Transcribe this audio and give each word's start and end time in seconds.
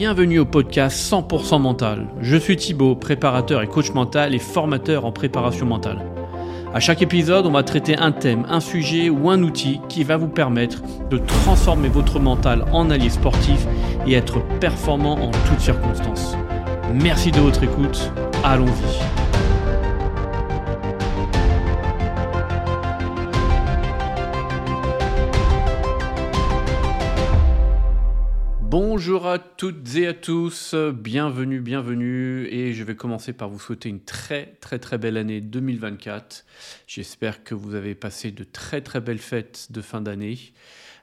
Bienvenue 0.00 0.38
au 0.38 0.46
podcast 0.46 0.96
100% 1.12 1.60
mental. 1.60 2.06
Je 2.22 2.38
suis 2.38 2.56
Thibaut, 2.56 2.96
préparateur 2.96 3.60
et 3.60 3.66
coach 3.66 3.92
mental 3.92 4.34
et 4.34 4.38
formateur 4.38 5.04
en 5.04 5.12
préparation 5.12 5.66
mentale. 5.66 5.98
À 6.72 6.80
chaque 6.80 7.02
épisode, 7.02 7.44
on 7.44 7.50
va 7.50 7.62
traiter 7.64 7.98
un 7.98 8.10
thème, 8.10 8.46
un 8.48 8.60
sujet 8.60 9.10
ou 9.10 9.28
un 9.28 9.42
outil 9.42 9.78
qui 9.90 10.02
va 10.02 10.16
vous 10.16 10.28
permettre 10.28 10.80
de 11.10 11.18
transformer 11.18 11.90
votre 11.90 12.18
mental 12.18 12.64
en 12.72 12.88
allié 12.88 13.10
sportif 13.10 13.66
et 14.06 14.14
être 14.14 14.40
performant 14.58 15.18
en 15.18 15.32
toutes 15.32 15.60
circonstances. 15.60 16.34
Merci 16.94 17.30
de 17.30 17.40
votre 17.40 17.62
écoute. 17.62 18.10
Allons-y. 18.42 19.19
Bonjour 28.70 29.26
à 29.26 29.40
toutes 29.40 29.96
et 29.96 30.06
à 30.06 30.14
tous, 30.14 30.76
bienvenue, 30.76 31.58
bienvenue 31.58 32.46
et 32.52 32.72
je 32.72 32.84
vais 32.84 32.94
commencer 32.94 33.32
par 33.32 33.48
vous 33.48 33.58
souhaiter 33.58 33.88
une 33.88 33.98
très 33.98 34.54
très 34.60 34.78
très 34.78 34.96
belle 34.96 35.16
année 35.16 35.40
2024. 35.40 36.46
J'espère 36.86 37.42
que 37.42 37.56
vous 37.56 37.74
avez 37.74 37.96
passé 37.96 38.30
de 38.30 38.44
très 38.44 38.80
très 38.80 39.00
belles 39.00 39.18
fêtes 39.18 39.72
de 39.72 39.80
fin 39.80 40.00
d'année, 40.00 40.38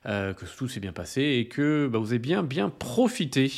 euh, 0.06 0.32
que 0.32 0.46
tout 0.46 0.70
s'est 0.70 0.80
bien 0.80 0.94
passé 0.94 1.22
et 1.22 1.50
que 1.50 1.90
bah, 1.92 2.00
vous 2.00 2.12
avez 2.12 2.20
bien 2.20 2.42
bien 2.42 2.70
profité. 2.70 3.52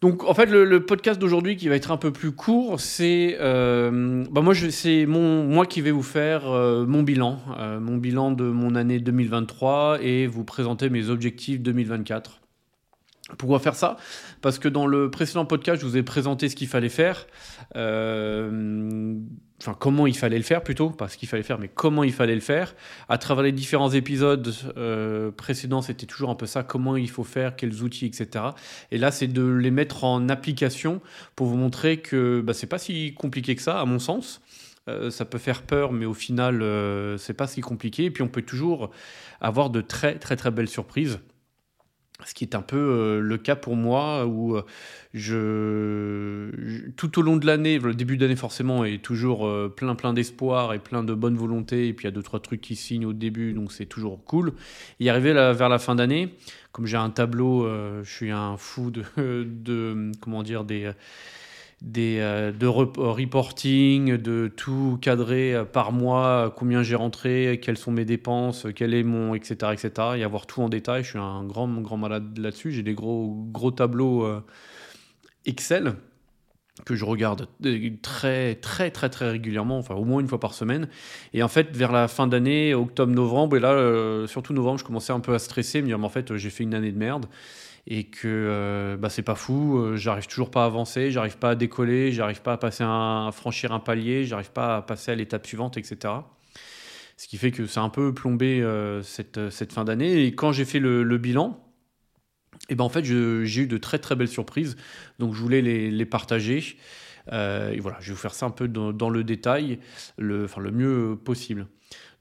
Donc 0.00 0.24
en 0.24 0.34
fait 0.34 0.46
le, 0.46 0.84
podcast 0.84 1.20
d'aujourd'hui 1.20 1.54
qui 1.54 1.68
va 1.68 1.76
être 1.76 1.92
un 1.92 1.98
peu 1.98 2.10
plus 2.10 2.32
court, 2.32 2.80
c'est 2.80 3.36
euh, 3.38 4.24
bah, 4.32 4.40
moi 4.40 5.66
qui 5.66 5.80
vais 5.82 5.92
vous 5.92 6.02
faire 6.02 6.50
euh, 6.50 6.84
mon 6.84 7.04
bilan, 7.04 7.38
mon 7.80 7.98
bilan 7.98 8.32
de 8.32 8.42
mon 8.42 8.74
année 8.74 8.98
2023 8.98 9.98
et 10.02 10.26
vous 10.26 10.42
présenter 10.42 10.90
mes 10.90 11.10
objectifs 11.10 11.60
2024. 11.60 12.41
Pourquoi 13.38 13.58
faire 13.58 13.74
ça 13.74 13.96
Parce 14.40 14.58
que 14.58 14.68
dans 14.68 14.86
le 14.86 15.10
précédent 15.10 15.44
podcast, 15.44 15.80
je 15.80 15.86
vous 15.86 15.96
ai 15.96 16.02
présenté 16.02 16.48
ce 16.48 16.56
qu'il 16.56 16.68
fallait 16.68 16.88
faire. 16.88 17.26
Euh, 17.76 19.14
enfin, 19.60 19.74
comment 19.78 20.06
il 20.06 20.16
fallait 20.16 20.36
le 20.36 20.42
faire 20.42 20.62
plutôt, 20.62 20.90
pas 20.90 21.08
ce 21.08 21.16
qu'il 21.16 21.28
fallait 21.28 21.42
faire, 21.42 21.58
mais 21.58 21.68
comment 21.68 22.04
il 22.04 22.12
fallait 22.12 22.34
le 22.34 22.40
faire. 22.40 22.74
À 23.08 23.18
travers 23.18 23.44
les 23.44 23.52
différents 23.52 23.90
épisodes 23.90 24.52
euh, 24.76 25.30
précédents, 25.30 25.82
c'était 25.82 26.06
toujours 26.06 26.30
un 26.30 26.34
peu 26.34 26.46
ça, 26.46 26.62
comment 26.62 26.96
il 26.96 27.10
faut 27.10 27.24
faire, 27.24 27.56
quels 27.56 27.82
outils, 27.82 28.06
etc. 28.06 28.46
Et 28.90 28.98
là, 28.98 29.10
c'est 29.10 29.28
de 29.28 29.44
les 29.44 29.70
mettre 29.70 30.04
en 30.04 30.28
application 30.28 31.00
pour 31.36 31.46
vous 31.46 31.56
montrer 31.56 31.98
que 31.98 32.40
bah, 32.40 32.54
c'est 32.54 32.66
pas 32.66 32.78
si 32.78 33.14
compliqué 33.14 33.56
que 33.56 33.62
ça, 33.62 33.80
à 33.80 33.84
mon 33.84 33.98
sens. 33.98 34.40
Euh, 34.88 35.10
ça 35.10 35.24
peut 35.24 35.38
faire 35.38 35.62
peur, 35.62 35.92
mais 35.92 36.06
au 36.06 36.14
final, 36.14 36.62
c'est 37.18 37.34
pas 37.34 37.46
si 37.46 37.60
compliqué. 37.60 38.04
Et 38.04 38.10
puis, 38.10 38.22
on 38.22 38.28
peut 38.28 38.42
toujours 38.42 38.90
avoir 39.40 39.70
de 39.70 39.80
très, 39.80 40.18
très, 40.18 40.36
très 40.36 40.50
belles 40.50 40.68
surprises. 40.68 41.20
Ce 42.26 42.34
qui 42.34 42.44
est 42.44 42.54
un 42.54 42.62
peu 42.62 42.76
euh, 42.76 43.20
le 43.20 43.38
cas 43.38 43.56
pour 43.56 43.76
moi, 43.76 44.26
où 44.26 44.56
euh, 44.56 44.62
je, 45.14 46.90
tout 46.96 47.18
au 47.18 47.22
long 47.22 47.36
de 47.36 47.46
l'année, 47.46 47.78
le 47.78 47.94
début 47.94 48.16
d'année 48.16 48.36
forcément 48.36 48.84
est 48.84 49.02
toujours 49.02 49.46
euh, 49.46 49.68
plein 49.68 49.94
plein 49.94 50.12
d'espoir 50.12 50.74
et 50.74 50.78
plein 50.78 51.02
de 51.02 51.14
bonne 51.14 51.36
volonté, 51.36 51.88
et 51.88 51.92
puis 51.92 52.04
il 52.04 52.08
y 52.08 52.12
a 52.12 52.14
deux 52.14 52.22
trois 52.22 52.40
trucs 52.40 52.60
qui 52.60 52.76
signent 52.76 53.06
au 53.06 53.12
début, 53.12 53.52
donc 53.52 53.72
c'est 53.72 53.86
toujours 53.86 54.22
cool. 54.24 54.52
Et 55.00 55.10
arrivé 55.10 55.32
vers 55.32 55.68
la 55.68 55.78
fin 55.78 55.94
d'année, 55.94 56.34
comme 56.72 56.86
j'ai 56.86 56.96
un 56.96 57.10
tableau, 57.10 57.66
je 58.02 58.10
suis 58.10 58.30
un 58.30 58.56
fou 58.56 58.90
de, 58.90 59.04
de 59.44 60.12
comment 60.20 60.42
dire 60.42 60.64
des 60.64 60.90
des, 61.82 62.18
euh, 62.20 62.52
de 62.52 62.66
reporting, 62.66 64.16
de 64.16 64.48
tout 64.48 64.98
cadrer 65.00 65.54
euh, 65.54 65.64
par 65.64 65.92
mois, 65.92 66.54
combien 66.56 66.82
j'ai 66.82 66.94
rentré, 66.94 67.60
quelles 67.62 67.76
sont 67.76 67.90
mes 67.90 68.04
dépenses, 68.04 68.66
quel 68.74 68.94
est 68.94 69.02
mon, 69.02 69.34
etc., 69.34 69.72
etc. 69.72 69.90
Et 70.16 70.22
avoir 70.22 70.46
tout 70.46 70.62
en 70.62 70.68
détail. 70.68 71.02
Je 71.02 71.10
suis 71.10 71.18
un 71.18 71.44
grand, 71.44 71.68
grand 71.80 71.96
malade 71.96 72.38
là-dessus. 72.38 72.70
J'ai 72.70 72.84
des 72.84 72.94
gros, 72.94 73.34
gros 73.50 73.72
tableaux 73.72 74.24
euh, 74.24 74.40
Excel 75.44 75.94
que 76.86 76.94
je 76.94 77.04
regarde 77.04 77.48
très, 78.00 78.54
très, 78.54 78.90
très, 78.90 79.10
très 79.10 79.30
régulièrement, 79.30 79.76
enfin 79.76 79.94
au 79.94 80.04
moins 80.04 80.20
une 80.20 80.28
fois 80.28 80.40
par 80.40 80.54
semaine. 80.54 80.88
Et 81.34 81.42
en 81.42 81.48
fait, 81.48 81.76
vers 81.76 81.92
la 81.92 82.08
fin 82.08 82.26
d'année, 82.26 82.72
octobre, 82.72 83.12
novembre, 83.12 83.58
et 83.58 83.60
là, 83.60 84.26
surtout 84.26 84.54
novembre, 84.54 84.78
je 84.78 84.84
commençais 84.84 85.12
un 85.12 85.20
peu 85.20 85.34
à 85.34 85.38
stresser, 85.38 85.82
me 85.82 85.88
dire, 85.88 85.98
mais 85.98 86.06
en 86.06 86.08
fait, 86.08 86.34
j'ai 86.38 86.48
fait 86.48 86.64
une 86.64 86.72
année 86.72 86.90
de 86.90 86.96
merde 86.96 87.26
et 87.86 88.04
que 88.04 88.28
euh, 88.28 88.96
bah, 88.96 89.08
c'est 89.08 89.22
pas 89.22 89.34
fou, 89.34 89.78
euh, 89.78 89.96
j'arrive 89.96 90.26
toujours 90.26 90.50
pas 90.50 90.62
à 90.62 90.66
avancer, 90.66 91.10
j'arrive 91.10 91.38
pas 91.38 91.50
à 91.50 91.54
décoller, 91.54 92.12
j'arrive 92.12 92.42
pas 92.42 92.52
à 92.52 92.56
passer 92.56 92.84
à 92.86 93.30
franchir 93.32 93.72
un 93.72 93.80
palier, 93.80 94.24
j'arrive 94.24 94.52
pas 94.52 94.76
à 94.76 94.82
passer 94.82 95.10
à 95.10 95.14
l'étape 95.14 95.46
suivante, 95.46 95.76
etc. 95.76 96.14
Ce 97.16 97.26
qui 97.26 97.36
fait 97.38 97.50
que 97.50 97.66
c'est 97.66 97.80
un 97.80 97.88
peu 97.88 98.14
plombé 98.14 98.62
euh, 98.62 99.02
cette, 99.02 99.50
cette, 99.50 99.72
fin 99.72 99.84
d'année. 99.84 100.24
Et 100.24 100.34
quand 100.34 100.52
j'ai 100.52 100.64
fait 100.64 100.78
le, 100.78 101.18
bilan, 101.18 101.60
eh 102.68 102.74
ben 102.76 102.84
en 102.84 102.88
fait 102.88 103.04
j'ai 103.04 103.62
eu 103.62 103.66
de 103.66 103.78
très 103.78 103.98
très 103.98 104.14
belles 104.14 104.28
surprises, 104.28 104.76
donc 105.18 105.34
je 105.34 105.40
voulais 105.40 105.60
les, 105.60 105.90
les 105.90 106.06
partager. 106.06 106.76
et 107.32 107.80
voilà, 107.80 107.98
je 108.00 108.08
vais 108.08 108.12
vous 108.12 108.20
faire 108.20 108.34
ça 108.34 108.46
un 108.46 108.50
peu 108.50 108.68
dans, 108.68 108.92
dans 108.92 109.10
le 109.10 109.24
détail, 109.24 109.80
le, 110.18 110.44
enfin, 110.44 110.60
le 110.60 110.70
mieux 110.70 111.16
possible. 111.16 111.66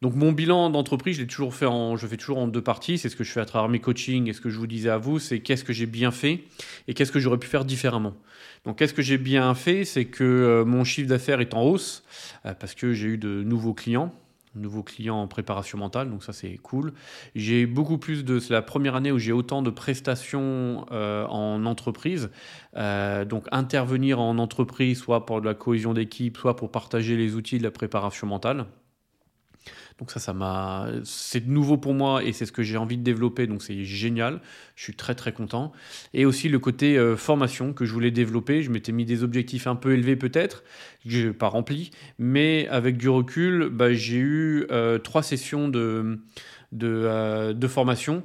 Donc 0.01 0.15
mon 0.15 0.31
bilan 0.31 0.71
d'entreprise, 0.71 1.17
je 1.17 1.21
l'ai 1.21 1.27
toujours 1.27 1.53
fait 1.53 1.67
en, 1.67 1.95
je 1.95 2.07
fais 2.07 2.17
toujours 2.17 2.39
en 2.39 2.47
deux 2.47 2.61
parties. 2.61 2.97
C'est 2.97 3.09
ce 3.09 3.15
que 3.15 3.23
je 3.23 3.31
fais 3.31 3.39
à 3.39 3.45
travers 3.45 3.69
mes 3.69 3.79
coachings 3.79 4.27
et 4.27 4.33
ce 4.33 4.41
que 4.41 4.49
je 4.49 4.57
vous 4.57 4.65
disais 4.65 4.89
à 4.89 4.97
vous, 4.97 5.19
c'est 5.19 5.41
qu'est-ce 5.41 5.63
que 5.63 5.73
j'ai 5.73 5.85
bien 5.85 6.09
fait 6.09 6.43
et 6.87 6.95
qu'est-ce 6.95 7.11
que 7.11 7.19
j'aurais 7.19 7.37
pu 7.37 7.47
faire 7.47 7.65
différemment. 7.65 8.15
Donc 8.65 8.79
qu'est-ce 8.79 8.95
que 8.95 9.03
j'ai 9.03 9.19
bien 9.19 9.53
fait, 9.53 9.85
c'est 9.85 10.05
que 10.05 10.23
euh, 10.23 10.65
mon 10.65 10.83
chiffre 10.83 11.07
d'affaires 11.07 11.39
est 11.39 11.53
en 11.53 11.61
hausse 11.61 12.03
euh, 12.47 12.53
parce 12.55 12.73
que 12.73 12.93
j'ai 12.93 13.09
eu 13.09 13.17
de 13.17 13.43
nouveaux 13.43 13.73
clients 13.73 14.13
nouveaux 14.53 14.83
clients 14.83 15.15
en 15.15 15.29
préparation 15.29 15.77
mentale, 15.77 16.09
donc 16.09 16.25
ça 16.25 16.33
c'est 16.33 16.57
cool. 16.57 16.91
J'ai 17.35 17.65
beaucoup 17.65 17.97
plus 17.97 18.25
de, 18.25 18.37
c'est 18.37 18.51
la 18.51 18.61
première 18.61 18.95
année 18.95 19.09
où 19.09 19.17
j'ai 19.17 19.31
autant 19.31 19.61
de 19.61 19.69
prestations 19.69 20.85
euh, 20.91 21.25
en 21.27 21.65
entreprise, 21.65 22.29
donc 22.75 23.45
intervenir 23.53 24.19
en 24.19 24.37
entreprise, 24.39 24.99
soit 24.99 25.25
pour 25.25 25.39
de 25.39 25.45
la 25.45 25.53
cohésion 25.53 25.93
d'équipe, 25.93 26.35
soit 26.35 26.57
pour 26.57 26.69
partager 26.69 27.15
les 27.15 27.35
outils 27.35 27.59
de 27.59 27.63
la 27.63 27.71
préparation 27.71 28.27
mentale. 28.27 28.65
Donc 30.01 30.09
ça, 30.09 30.19
ça 30.19 30.33
m'a, 30.33 30.87
c'est 31.03 31.45
nouveau 31.45 31.77
pour 31.77 31.93
moi 31.93 32.23
et 32.23 32.33
c'est 32.33 32.47
ce 32.47 32.51
que 32.51 32.63
j'ai 32.63 32.75
envie 32.75 32.97
de 32.97 33.03
développer. 33.03 33.45
Donc 33.45 33.61
c'est 33.61 33.85
génial. 33.85 34.41
Je 34.75 34.83
suis 34.83 34.95
très 34.95 35.13
très 35.13 35.31
content. 35.31 35.73
Et 36.15 36.25
aussi 36.25 36.49
le 36.49 36.57
côté 36.57 36.97
euh, 36.97 37.15
formation 37.15 37.71
que 37.71 37.85
je 37.85 37.93
voulais 37.93 38.09
développer. 38.09 38.63
Je 38.63 38.71
m'étais 38.71 38.91
mis 38.91 39.05
des 39.05 39.23
objectifs 39.23 39.67
un 39.67 39.75
peu 39.75 39.93
élevés 39.93 40.15
peut-être, 40.15 40.63
que 41.03 41.11
je 41.11 41.29
pas 41.29 41.49
rempli, 41.49 41.91
mais 42.17 42.67
avec 42.69 42.97
du 42.97 43.09
recul, 43.09 43.69
bah, 43.69 43.93
j'ai 43.93 44.17
eu 44.17 44.65
euh, 44.71 44.97
trois 44.97 45.21
sessions 45.21 45.69
de 45.69 46.19
de, 46.71 46.87
euh, 46.87 47.53
de 47.53 47.67
formation 47.67 48.23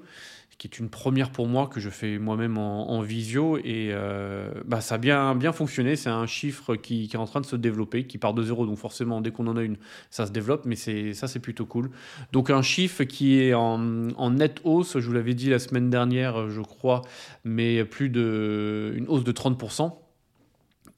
qui 0.59 0.67
est 0.67 0.78
une 0.78 0.89
première 0.89 1.31
pour 1.31 1.47
moi 1.47 1.67
que 1.67 1.81
je 1.81 1.91
fais 1.91 2.19
moi-même 2.19 2.56
en, 2.56 3.00
visio 3.03 3.59
et 3.59 3.91
euh, 3.91 4.50
bah, 4.65 4.81
ça 4.81 4.94
a 4.94 4.99
bien, 4.99 5.34
bien 5.34 5.53
fonctionné. 5.53 5.97
C'est 5.97 6.09
un 6.09 6.27
chiffre 6.27 6.77
qui, 6.77 7.11
est 7.12 7.17
en 7.17 7.27
train 7.27 7.41
de 7.41 7.47
se 7.47 7.56
développer, 7.56 8.06
qui 8.06 8.17
part 8.17 8.33
de 8.33 8.43
zéro, 8.43 8.65
donc 8.65 8.78
forcément 8.78 9.21
dès 9.21 9.31
qu'on 9.31 9.47
en 9.49 9.56
a 9.56 9.62
une, 9.62 9.77
ça 10.11 10.27
se 10.27 10.33
développe, 10.33 10.65
mais 10.65 10.77
ça 10.77 11.28
c'est 11.28 11.41
plutôt 11.41 11.67
cool. 11.67 11.91
Donc 12.33 12.50
un 12.50 12.62
chiffre 12.62 13.05
qui 13.05 13.39
est 13.41 13.55
en, 13.55 14.09
en 14.17 14.31
nette 14.31 14.61
hausse, 14.65 14.99
je 14.99 15.06
vous 15.06 15.12
l'avais 15.12 15.34
dit 15.34 15.50
la 15.50 15.59
semaine 15.59 15.91
dernière, 15.91 16.49
je 16.49 16.62
crois, 16.62 17.03
mais 17.44 17.84
plus 17.84 18.09
de 18.09 18.94
une 18.97 19.09
hausse 19.09 19.25
de 19.25 19.33
30%. 19.33 19.93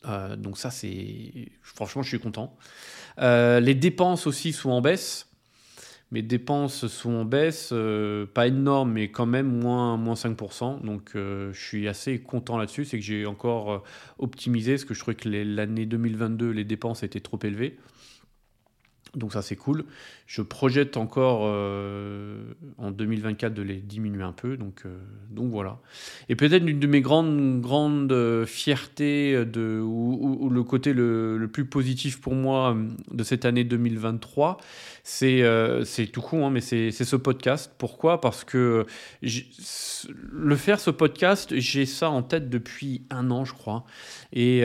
Euh, 0.06 0.36
donc 0.36 0.58
ça 0.58 0.70
c'est 0.70 1.50
franchement 1.62 2.02
je 2.02 2.08
suis 2.08 2.20
content. 2.20 2.56
Euh, 3.20 3.60
les 3.60 3.74
dépenses 3.74 4.26
aussi 4.26 4.52
sont 4.52 4.70
en 4.70 4.80
baisse. 4.80 5.27
Mes 6.10 6.22
dépenses 6.22 6.86
sont 6.86 7.12
en 7.12 7.24
baisse, 7.26 7.68
euh, 7.72 8.24
pas 8.24 8.46
énorme, 8.46 8.92
mais 8.92 9.10
quand 9.10 9.26
même 9.26 9.46
moins, 9.46 9.98
moins 9.98 10.14
5%. 10.14 10.82
Donc 10.82 11.12
euh, 11.14 11.52
je 11.52 11.60
suis 11.60 11.86
assez 11.86 12.18
content 12.18 12.56
là-dessus. 12.56 12.86
C'est 12.86 12.98
que 12.98 13.04
j'ai 13.04 13.26
encore 13.26 13.72
euh, 13.72 13.78
optimisé, 14.18 14.72
parce 14.72 14.86
que 14.86 14.94
je 14.94 15.00
trouvais 15.00 15.16
que 15.16 15.28
l'année 15.28 15.84
2022, 15.84 16.50
les 16.50 16.64
dépenses 16.64 17.02
étaient 17.02 17.20
trop 17.20 17.38
élevées. 17.42 17.76
Donc 19.14 19.32
ça 19.32 19.42
c'est 19.42 19.56
cool. 19.56 19.84
Je 20.28 20.42
projette 20.42 20.98
encore 20.98 21.44
euh, 21.44 22.52
en 22.76 22.90
2024 22.90 23.54
de 23.54 23.62
les 23.62 23.76
diminuer 23.76 24.22
un 24.22 24.32
peu. 24.32 24.58
Donc, 24.58 24.82
euh, 24.84 24.94
donc 25.30 25.50
voilà. 25.50 25.78
Et 26.28 26.36
peut-être 26.36 26.66
une 26.66 26.78
de 26.78 26.86
mes 26.86 27.00
grandes, 27.00 27.62
grandes 27.62 28.12
euh, 28.12 28.44
fiertés 28.44 29.46
de, 29.46 29.80
ou, 29.80 30.50
le 30.50 30.62
côté 30.62 30.92
le, 30.92 31.48
plus 31.50 31.64
positif 31.64 32.20
pour 32.20 32.34
moi 32.34 32.76
de 33.10 33.24
cette 33.24 33.46
année 33.46 33.64
2023, 33.64 34.58
c'est 35.02 35.42
tout 36.12 36.20
con, 36.20 36.46
hein, 36.46 36.50
mais 36.50 36.60
c'est 36.60 36.90
ce 36.90 37.16
podcast. 37.16 37.72
Pourquoi? 37.78 38.20
Parce 38.20 38.44
que 38.44 38.84
le 39.22 40.56
faire 40.56 40.78
ce 40.78 40.90
podcast, 40.90 41.54
j'ai 41.56 41.86
ça 41.86 42.10
en 42.10 42.22
tête 42.22 42.50
depuis 42.50 43.06
un 43.08 43.30
an 43.30 43.46
je 43.46 43.54
crois. 43.54 43.86
Et, 44.34 44.58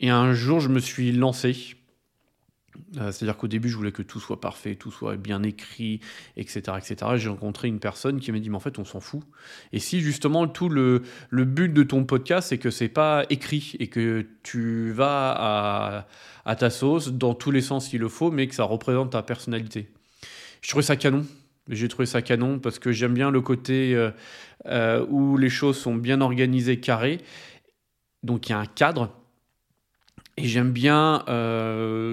et 0.00 0.10
un 0.10 0.32
jour 0.32 0.58
je 0.58 0.68
me 0.68 0.80
suis 0.80 1.12
lancé 1.12 1.77
euh, 2.96 3.12
c'est-à-dire 3.12 3.36
qu'au 3.36 3.48
début, 3.48 3.68
je 3.68 3.76
voulais 3.76 3.92
que 3.92 4.02
tout 4.02 4.20
soit 4.20 4.40
parfait, 4.40 4.74
tout 4.74 4.90
soit 4.90 5.16
bien 5.16 5.42
écrit, 5.42 6.00
etc. 6.36 6.62
etc. 6.78 6.96
J'ai 7.16 7.28
rencontré 7.28 7.68
une 7.68 7.80
personne 7.80 8.20
qui 8.20 8.32
m'a 8.32 8.38
dit, 8.38 8.50
mais 8.50 8.56
en 8.56 8.60
fait, 8.60 8.78
on 8.78 8.84
s'en 8.84 9.00
fout. 9.00 9.22
Et 9.72 9.78
si 9.78 10.00
justement 10.00 10.46
tout 10.46 10.68
le, 10.68 11.02
but 11.30 11.72
de 11.72 11.82
ton 11.82 12.04
podcast, 12.04 12.48
c'est 12.48 12.58
que 12.58 12.70
c'est 12.70 12.88
pas 12.88 13.24
écrit 13.30 13.76
et 13.78 13.88
que 13.88 14.26
tu 14.42 14.92
vas 14.92 16.06
à, 16.44 16.56
ta 16.56 16.70
sauce 16.70 17.12
dans 17.12 17.34
tous 17.34 17.50
les 17.50 17.60
sens 17.60 17.88
s'il 17.88 18.00
le 18.00 18.08
faut, 18.08 18.30
mais 18.30 18.46
que 18.46 18.54
ça 18.54 18.64
représente 18.64 19.12
ta 19.12 19.22
personnalité. 19.22 19.90
Je 20.62 20.68
trouvais 20.68 20.82
ça 20.82 20.96
canon. 20.96 21.26
J'ai 21.68 21.88
trouvé 21.88 22.06
ça 22.06 22.22
canon 22.22 22.58
parce 22.58 22.78
que 22.78 22.92
j'aime 22.92 23.12
bien 23.12 23.30
le 23.30 23.42
côté 23.42 24.10
où 25.10 25.36
les 25.36 25.50
choses 25.50 25.78
sont 25.78 25.94
bien 25.94 26.20
organisées, 26.22 26.80
carrées. 26.80 27.18
Donc 28.22 28.48
il 28.48 28.52
y 28.52 28.54
a 28.54 28.58
un 28.58 28.66
cadre. 28.66 29.17
Et 30.38 30.46
j'aime 30.46 30.70
bien 30.70 31.24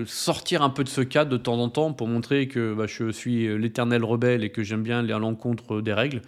sortir 0.06 0.62
un 0.62 0.69
peu 0.69 0.83
de 0.83 0.89
ce 0.89 1.01
cadre 1.01 1.31
de 1.31 1.38
temps 1.38 1.60
en 1.60 1.69
temps 1.69 1.94
pour 1.94 2.07
montrer 2.07 2.48
que 2.48 2.74
bah, 2.74 2.86
je 2.88 3.12
suis 3.12 3.57
l'éternel 3.57 4.04
rebelle 4.04 4.44
et 4.44 4.50
que 4.50 4.63
j'aime 4.63 4.83
bien 4.83 5.00
aller 5.00 5.13
à 5.13 5.19
l'encontre 5.19 5.81
des 5.81 5.94
règles. 5.94 6.22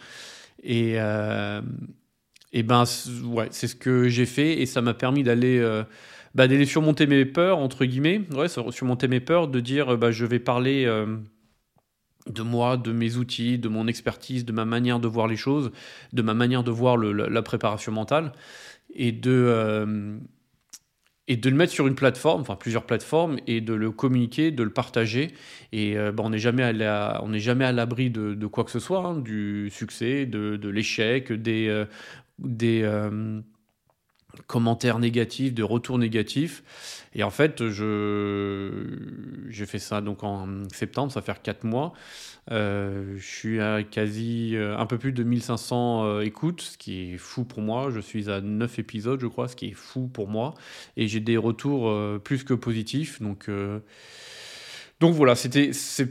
Et, 0.63 0.93
et 2.53 2.63
ben, 2.63 2.83
ouais, 3.25 3.47
c'est 3.51 3.67
ce 3.67 3.75
que 3.75 4.09
j'ai 4.09 4.25
fait 4.25 4.61
et 4.61 4.65
ça 4.65 4.81
m'a 4.81 4.93
permis 4.93 5.23
d'aller 5.23 5.59
bah, 6.37 6.47
d'aller 6.47 6.65
surmonter 6.65 7.07
mes 7.07 7.25
peurs, 7.25 7.57
entre 7.57 7.83
guillemets, 7.83 8.21
ouais, 8.35 8.47
surmonter 8.47 9.07
mes 9.07 9.19
peurs, 9.19 9.47
de 9.47 9.59
dire 9.59 9.97
bah, 9.97 10.11
je 10.11 10.23
vais 10.23 10.37
parler 10.37 10.85
euh, 10.85 11.17
de 12.27 12.43
moi, 12.43 12.77
de 12.77 12.91
mes 12.91 13.15
outils, 13.15 13.57
de 13.57 13.67
mon 13.69 13.87
expertise, 13.87 14.45
de 14.45 14.51
ma 14.51 14.63
manière 14.63 14.99
de 14.99 15.07
voir 15.07 15.27
les 15.27 15.35
choses, 15.35 15.71
de 16.13 16.21
ma 16.21 16.35
manière 16.35 16.63
de 16.63 16.69
voir 16.69 16.95
la, 16.97 17.41
préparation 17.41 17.91
mentale, 17.91 18.33
et 18.93 19.11
de, 19.11 19.31
euh, 19.31 20.19
et 21.27 21.37
de 21.37 21.49
le 21.49 21.55
mettre 21.55 21.73
sur 21.73 21.87
une 21.87 21.95
plateforme, 21.95 22.41
enfin 22.41 22.55
plusieurs 22.55 22.85
plateformes, 22.85 23.37
et 23.47 23.61
de 23.61 23.73
le 23.73 23.91
communiquer, 23.91 24.51
de 24.51 24.63
le 24.63 24.69
partager. 24.69 25.33
Et 25.71 25.97
euh, 25.97 26.11
bah, 26.11 26.23
on 26.25 26.29
n'est 26.29 26.39
jamais 26.39 26.63
à 26.63 27.71
l'abri 27.71 28.09
de, 28.09 28.47
quoi 28.47 28.63
que 28.63 28.71
ce 28.71 28.79
soit, 28.79 29.05
hein, 29.05 29.17
du 29.17 29.69
succès, 29.69 30.25
de, 30.25 30.69
l'échec, 30.69 31.31
des, 31.31 31.85
des 32.39 32.83
commentaires 34.45 34.99
négatifs, 34.99 35.53
de 35.53 35.63
retours 35.63 35.97
négatifs. 35.97 36.63
Et 37.13 37.23
en 37.23 37.31
fait, 37.31 37.67
je, 37.69 38.69
j'ai 39.49 39.65
fait 39.65 39.79
ça 39.79 40.01
donc 40.01 40.23
en 40.23 40.47
septembre, 40.71 41.11
ça 41.11 41.19
va 41.19 41.25
faire 41.25 41.41
4 41.41 41.63
mois. 41.63 41.93
Euh, 42.51 43.15
je 43.17 43.25
suis 43.25 43.59
à 43.59 43.83
quasi 43.83 44.55
euh, 44.55 44.77
un 44.77 44.85
peu 44.85 44.97
plus 44.97 45.11
de 45.11 45.23
1500 45.23 46.05
euh, 46.05 46.21
écoutes, 46.21 46.61
ce 46.61 46.77
qui 46.77 47.13
est 47.13 47.17
fou 47.17 47.43
pour 47.43 47.61
moi. 47.61 47.89
Je 47.91 47.99
suis 47.99 48.29
à 48.29 48.41
9 48.41 48.79
épisodes, 48.79 49.19
je 49.19 49.27
crois, 49.27 49.47
ce 49.47 49.55
qui 49.55 49.67
est 49.67 49.73
fou 49.73 50.07
pour 50.07 50.27
moi. 50.27 50.53
Et 50.95 51.07
j'ai 51.07 51.19
des 51.19 51.37
retours 51.37 51.91
plus 52.21 52.43
que 52.43 52.53
positifs. 52.53 53.21
Donc, 53.21 53.49
donc 54.99 55.13
voilà, 55.15 55.35
c'était, 55.35 55.73
c'est, 55.73 56.07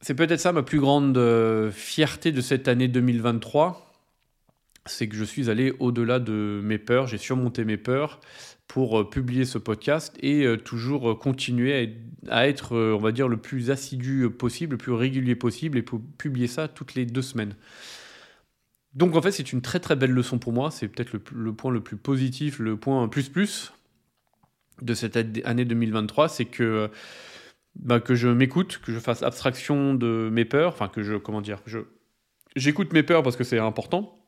c'est 0.00 0.14
peut-être 0.14 0.40
ça 0.40 0.52
ma 0.52 0.62
plus 0.62 0.80
grande 0.80 1.18
fierté 1.72 2.32
de 2.32 2.40
cette 2.40 2.68
année 2.68 2.88
2023 2.88 3.91
c'est 4.86 5.08
que 5.08 5.16
je 5.16 5.24
suis 5.24 5.50
allé 5.50 5.74
au-delà 5.78 6.18
de 6.18 6.60
mes 6.62 6.78
peurs, 6.78 7.06
j'ai 7.06 7.18
surmonté 7.18 7.64
mes 7.64 7.76
peurs 7.76 8.20
pour 8.66 9.00
euh, 9.00 9.08
publier 9.08 9.44
ce 9.44 9.58
podcast 9.58 10.16
et 10.20 10.44
euh, 10.46 10.56
toujours 10.56 11.10
euh, 11.10 11.14
continuer 11.14 11.98
à 12.28 12.48
être, 12.48 12.74
on 12.74 12.98
va 12.98 13.12
dire, 13.12 13.28
le 13.28 13.36
plus 13.36 13.70
assidu 13.70 14.30
possible, 14.30 14.72
le 14.72 14.78
plus 14.78 14.92
régulier 14.92 15.34
possible 15.34 15.78
et 15.78 15.82
pour 15.82 16.00
publier 16.18 16.46
ça 16.46 16.68
toutes 16.68 16.94
les 16.94 17.04
deux 17.04 17.22
semaines. 17.22 17.54
Donc 18.94 19.14
en 19.14 19.22
fait, 19.22 19.30
c'est 19.30 19.52
une 19.52 19.62
très 19.62 19.78
très 19.78 19.94
belle 19.94 20.12
leçon 20.12 20.38
pour 20.38 20.52
moi, 20.52 20.70
c'est 20.70 20.88
peut-être 20.88 21.12
le, 21.12 21.52
point 21.52 21.70
le 21.70 21.80
plus 21.80 21.96
positif, 21.96 22.58
le 22.58 22.76
point 22.76 23.08
plus 23.08 23.28
plus 23.28 23.72
de 24.80 24.94
cette 24.94 25.16
année 25.16 25.64
2023, 25.64 26.28
c'est 26.28 26.44
que, 26.44 26.90
bah, 27.76 28.00
que 28.00 28.14
je 28.14 28.28
m'écoute, 28.28 28.80
que 28.84 28.92
je 28.92 28.98
fasse 28.98 29.22
abstraction 29.22 29.94
de 29.94 30.28
mes 30.32 30.44
peurs, 30.44 30.72
enfin 30.72 30.88
que 30.88 31.02
je, 31.02 31.14
comment 31.16 31.40
dire, 31.40 31.60
j'écoute 32.56 32.92
mes 32.92 33.02
peurs 33.02 33.22
parce 33.22 33.36
que 33.36 33.44
c'est 33.44 33.58
important, 33.58 34.21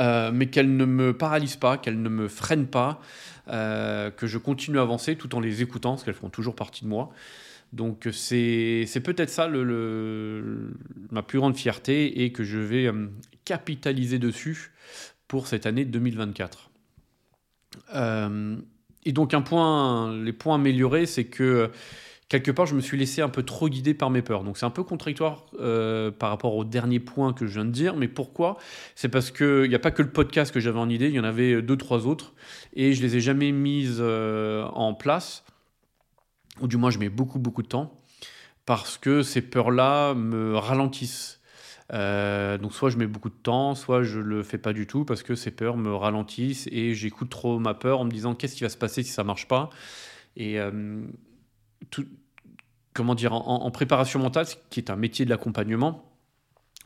euh, 0.00 0.30
mais 0.32 0.46
qu'elle 0.46 0.76
ne 0.76 0.84
me 0.84 1.16
paralyse 1.16 1.56
pas, 1.56 1.78
qu'elle 1.78 2.00
ne 2.02 2.08
me 2.08 2.28
freine 2.28 2.66
pas, 2.66 3.00
euh, 3.48 4.10
que 4.10 4.26
je 4.26 4.38
continue 4.38 4.78
à 4.78 4.82
avancer 4.82 5.16
tout 5.16 5.34
en 5.34 5.40
les 5.40 5.62
écoutant, 5.62 5.90
parce 5.92 6.04
qu'elles 6.04 6.14
font 6.14 6.30
toujours 6.30 6.54
partie 6.54 6.84
de 6.84 6.88
moi. 6.88 7.10
Donc 7.72 8.08
c'est 8.12 8.86
peut-être 9.02 9.30
ça 9.30 9.48
ma 9.48 11.22
plus 11.22 11.38
grande 11.38 11.56
fierté 11.56 12.22
et 12.22 12.32
que 12.32 12.44
je 12.44 12.58
vais 12.58 12.86
euh, 12.86 13.08
capitaliser 13.44 14.18
dessus 14.18 14.72
pour 15.26 15.46
cette 15.46 15.64
année 15.64 15.86
2024. 15.86 16.70
et 19.04 19.12
donc 19.12 19.32
un 19.32 19.40
point, 19.40 20.14
les 20.22 20.34
points 20.34 20.56
améliorés, 20.56 21.06
c'est 21.06 21.24
que 21.24 21.70
quelque 22.32 22.50
part, 22.50 22.64
je 22.64 22.74
me 22.74 22.80
suis 22.80 22.96
laissé 22.96 23.20
un 23.20 23.28
peu 23.28 23.42
trop 23.42 23.68
guider 23.68 23.92
par 23.92 24.08
mes 24.08 24.22
peurs. 24.22 24.42
Donc 24.42 24.56
c'est 24.56 24.64
un 24.64 24.70
peu 24.70 24.82
contradictoire 24.82 25.44
euh, 25.60 26.10
par 26.10 26.30
rapport 26.30 26.56
au 26.56 26.64
dernier 26.64 26.98
point 26.98 27.34
que 27.34 27.46
je 27.46 27.52
viens 27.52 27.66
de 27.66 27.70
dire. 27.70 27.94
Mais 27.94 28.08
pourquoi? 28.08 28.56
C'est 28.94 29.10
parce 29.10 29.30
qu'il 29.30 29.68
n'y 29.68 29.74
a 29.74 29.78
pas 29.78 29.90
que 29.90 30.00
le 30.00 30.10
podcast 30.10 30.52
que 30.52 30.58
j'avais 30.58 30.78
en 30.78 30.88
idée, 30.88 31.08
il 31.08 31.14
y 31.14 31.20
en 31.20 31.24
avait 31.24 31.60
deux, 31.60 31.76
trois 31.76 32.06
autres. 32.06 32.32
Et 32.72 32.94
je 32.94 33.02
les 33.02 33.16
ai 33.16 33.20
jamais 33.20 33.52
mises 33.52 33.98
euh, 34.00 34.64
en 34.72 34.94
place. 34.94 35.44
Ou 36.62 36.68
du 36.68 36.78
moins, 36.78 36.88
je 36.88 36.98
mets 36.98 37.10
beaucoup, 37.10 37.38
beaucoup 37.38 37.62
de 37.62 37.68
temps. 37.68 38.00
Parce 38.64 38.96
que 38.96 39.22
ces 39.22 39.42
peurs-là 39.42 40.14
me 40.14 40.56
ralentissent. 40.56 41.38
Euh, 41.92 42.56
donc 42.56 42.72
soit 42.72 42.88
je 42.88 42.96
mets 42.96 43.06
beaucoup 43.06 43.28
de 43.28 43.34
temps, 43.34 43.74
soit 43.74 44.04
je 44.04 44.20
le 44.20 44.42
fais 44.42 44.56
pas 44.56 44.72
du 44.72 44.86
tout 44.86 45.04
parce 45.04 45.22
que 45.22 45.34
ces 45.34 45.50
peurs 45.50 45.76
me 45.76 45.94
ralentissent 45.94 46.66
et 46.72 46.94
j'écoute 46.94 47.28
trop 47.28 47.58
ma 47.58 47.74
peur 47.74 48.00
en 48.00 48.04
me 48.04 48.10
disant 48.10 48.34
qu'est-ce 48.34 48.54
qui 48.54 48.62
va 48.62 48.70
se 48.70 48.78
passer 48.78 49.02
si 49.02 49.10
ça 49.10 49.24
marche 49.24 49.46
pas? 49.46 49.68
Et 50.36 50.58
tout, 51.90 52.06
comment 52.94 53.14
dire, 53.14 53.32
en, 53.32 53.70
préparation 53.70 54.18
mentale, 54.18 54.46
qui 54.70 54.80
est 54.80 54.90
un 54.90 54.96
métier 54.96 55.24
de 55.24 55.30
l'accompagnement, 55.30 56.12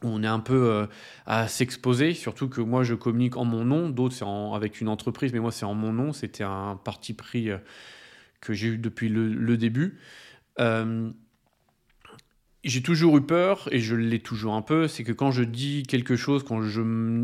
on 0.03 0.23
est 0.23 0.29
un 0.29 0.41
peu 0.41 0.71
euh, 0.71 0.87
à 1.25 1.49
s'exposer, 1.49 2.13
surtout 2.15 2.49
que 2.49 2.61
moi 2.61 2.85
je 2.85 2.95
communique 2.95 3.37
en 3.37 3.45
mon 3.45 3.65
nom, 3.65 3.89
d'autres 3.89 4.15
c'est 4.15 4.27
avec 4.55 4.81
une 4.81 4.89
entreprise, 4.89 5.33
mais 5.33 5.41
moi 5.41 5.53
c'est 5.53 5.65
en 5.65 5.75
mon 5.75 5.93
nom, 5.93 6.13
c'était 6.13 6.45
un 6.45 6.77
parti 6.77 7.15
pris 7.15 7.51
euh, 7.51 7.59
que 8.41 8.53
j'ai 8.53 8.69
eu 8.69 8.79
depuis 8.79 9.09
le, 9.09 9.57
début. 9.57 9.99
Euh, 10.61 11.11
j'ai 12.69 12.83
toujours 12.83 13.17
eu 13.17 13.23
peur, 13.23 13.69
et 13.71 13.81
je 13.81 13.95
l'ai 13.95 14.19
toujours 14.19 14.55
un 14.55 14.63
peu, 14.63 14.89
c'est 14.89 15.05
que 15.05 15.13
quand 15.13 15.31
je 15.31 15.43
dis 15.43 15.85
quelque 15.85 16.17
chose, 16.17 16.43
quand 16.43 16.61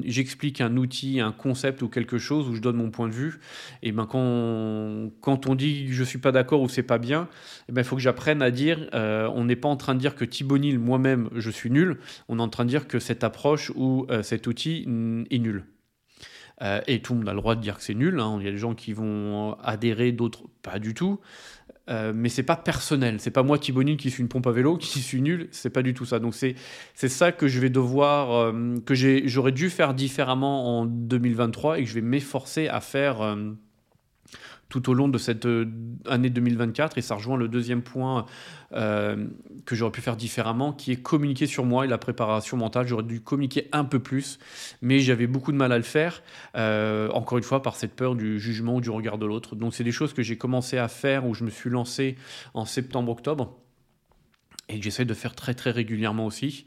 j'explique 0.04 0.60
un 0.60 0.76
outil, 0.76 1.20
un 1.20 1.32
concept 1.32 1.82
ou 1.82 1.88
quelque 1.88 2.18
chose, 2.18 2.48
où 2.48 2.54
je 2.54 2.60
donne 2.60 2.76
mon 2.76 2.90
point 2.90 3.08
de 3.08 3.14
vue, 3.14 3.40
et 3.82 3.92
ben 3.92 4.06
quand, 4.06 5.10
quand 5.20 5.48
on 5.48 5.54
dit 5.54 5.86
que 5.86 5.92
je 5.92 6.04
suis 6.04 6.18
pas 6.18 6.32
d'accord 6.32 6.62
ou 6.62 6.68
c'est 6.68 6.82
pas 6.82 6.98
bien, 6.98 7.28
et 7.68 7.72
ben 7.72 7.82
il 7.82 7.84
faut 7.84 7.96
que 7.96 8.02
j'apprenne 8.02 8.42
à 8.42 8.50
dire, 8.50 8.88
euh, 8.94 9.28
on 9.34 9.44
n'est 9.44 9.56
pas 9.56 9.68
en 9.68 9.76
train 9.76 9.94
de 9.94 10.00
dire 10.00 10.14
que 10.14 10.24
Thibaut 10.24 10.58
Nil, 10.58 10.78
moi-même, 10.78 11.28
je 11.34 11.50
suis 11.50 11.70
nul, 11.70 11.98
on 12.28 12.38
est 12.38 12.42
en 12.42 12.48
train 12.48 12.64
de 12.64 12.70
dire 12.70 12.86
que 12.86 12.98
cette 12.98 13.24
approche 13.24 13.70
ou 13.74 14.06
euh, 14.10 14.22
cet 14.22 14.46
outil 14.46 14.82
est 15.30 15.38
nul. 15.38 15.64
Euh, 16.62 16.80
et 16.86 17.00
tout 17.00 17.14
le 17.14 17.20
monde 17.20 17.28
a 17.28 17.32
le 17.32 17.40
droit 17.40 17.54
de 17.54 17.60
dire 17.60 17.76
que 17.76 17.82
c'est 17.82 17.94
nul. 17.94 18.20
Hein. 18.20 18.36
Il 18.38 18.44
y 18.44 18.48
a 18.48 18.52
des 18.52 18.58
gens 18.58 18.74
qui 18.74 18.92
vont 18.92 19.54
adhérer, 19.62 20.12
d'autres 20.12 20.44
pas 20.62 20.78
du 20.78 20.94
tout. 20.94 21.18
Euh, 21.92 22.12
mais 22.14 22.28
c'est 22.28 22.42
pas 22.42 22.56
personnel. 22.56 23.16
C'est 23.20 23.30
pas 23.30 23.42
moi 23.42 23.58
Thibonine 23.58 23.96
qui 23.96 24.10
suis 24.10 24.22
une 24.22 24.28
pompe 24.28 24.46
à 24.46 24.52
vélo, 24.52 24.76
qui 24.78 25.00
suis 25.00 25.20
nul. 25.20 25.48
C'est 25.50 25.70
pas 25.70 25.82
du 25.82 25.92
tout 25.92 26.06
ça. 26.06 26.18
Donc 26.18 26.34
c'est 26.34 26.54
c'est 26.94 27.08
ça 27.08 27.32
que 27.32 27.48
je 27.48 27.60
vais 27.60 27.70
devoir 27.70 28.32
euh, 28.32 28.76
que 28.86 28.94
j'aurais 28.94 29.52
dû 29.52 29.68
faire 29.68 29.92
différemment 29.92 30.80
en 30.80 30.86
2023 30.86 31.78
et 31.78 31.84
que 31.84 31.88
je 31.88 31.94
vais 31.94 32.00
m'efforcer 32.00 32.68
à 32.68 32.80
faire 32.80 33.20
euh, 33.20 33.52
tout 34.72 34.88
au 34.88 34.94
long 34.94 35.08
de 35.08 35.18
cette 35.18 35.44
euh, 35.44 35.66
année 36.08 36.30
2024. 36.30 36.96
Et 36.96 37.02
ça 37.02 37.14
rejoint 37.14 37.36
le 37.36 37.46
deuxième 37.46 37.82
point 37.82 38.24
euh, 38.72 39.26
que 39.66 39.76
j'aurais 39.76 39.92
pu 39.92 40.00
faire 40.00 40.16
différemment, 40.16 40.72
qui 40.72 40.92
est 40.92 40.96
communiquer 40.96 41.46
sur 41.46 41.66
moi 41.66 41.84
et 41.84 41.88
la 41.88 41.98
préparation 41.98 42.56
mentale. 42.56 42.88
J'aurais 42.88 43.02
dû 43.02 43.20
communiquer 43.20 43.68
un 43.72 43.84
peu 43.84 43.98
plus, 43.98 44.38
mais 44.80 44.98
j'avais 44.98 45.26
beaucoup 45.26 45.52
de 45.52 45.58
mal 45.58 45.72
à 45.72 45.76
le 45.76 45.84
faire, 45.84 46.22
euh, 46.56 47.10
encore 47.10 47.36
une 47.36 47.44
fois, 47.44 47.62
par 47.62 47.76
cette 47.76 47.94
peur 47.94 48.16
du 48.16 48.40
jugement 48.40 48.76
ou 48.76 48.80
du 48.80 48.88
regard 48.88 49.18
de 49.18 49.26
l'autre. 49.26 49.56
Donc 49.56 49.74
c'est 49.74 49.84
des 49.84 49.92
choses 49.92 50.14
que 50.14 50.22
j'ai 50.22 50.38
commencé 50.38 50.78
à 50.78 50.88
faire, 50.88 51.26
où 51.26 51.34
je 51.34 51.44
me 51.44 51.50
suis 51.50 51.68
lancé 51.68 52.16
en 52.54 52.64
septembre-octobre. 52.64 53.58
Et 54.70 54.78
que 54.78 54.84
j'essaie 54.84 55.04
de 55.04 55.12
faire 55.12 55.34
très 55.34 55.52
très 55.52 55.70
régulièrement 55.70 56.24
aussi. 56.24 56.64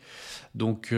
Donc, 0.53 0.93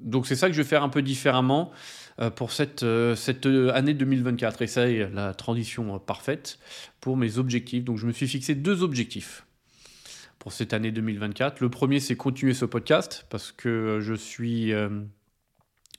donc 0.00 0.26
c'est 0.26 0.36
ça 0.36 0.46
que 0.46 0.54
je 0.54 0.62
vais 0.62 0.68
faire 0.68 0.82
un 0.82 0.88
peu 0.88 1.02
différemment. 1.02 1.72
Euh, 2.20 2.30
pour 2.30 2.52
cette, 2.52 2.82
euh, 2.82 3.14
cette 3.16 3.46
euh, 3.46 3.72
année 3.72 3.94
2024. 3.94 4.62
Et 4.62 4.66
ça 4.66 4.88
est 4.88 5.08
la 5.12 5.34
transition 5.34 5.98
parfaite 5.98 6.58
pour 7.00 7.16
mes 7.16 7.38
objectifs. 7.38 7.84
Donc 7.84 7.98
je 7.98 8.06
me 8.06 8.12
suis 8.12 8.28
fixé 8.28 8.54
deux 8.54 8.82
objectifs 8.82 9.46
pour 10.38 10.52
cette 10.52 10.74
année 10.74 10.90
2024. 10.90 11.60
Le 11.60 11.70
premier, 11.70 12.00
c'est 12.00 12.16
continuer 12.16 12.54
ce 12.54 12.64
podcast 12.64 13.26
parce 13.30 13.52
que 13.52 13.98
je 14.00 14.14
suis 14.14 14.72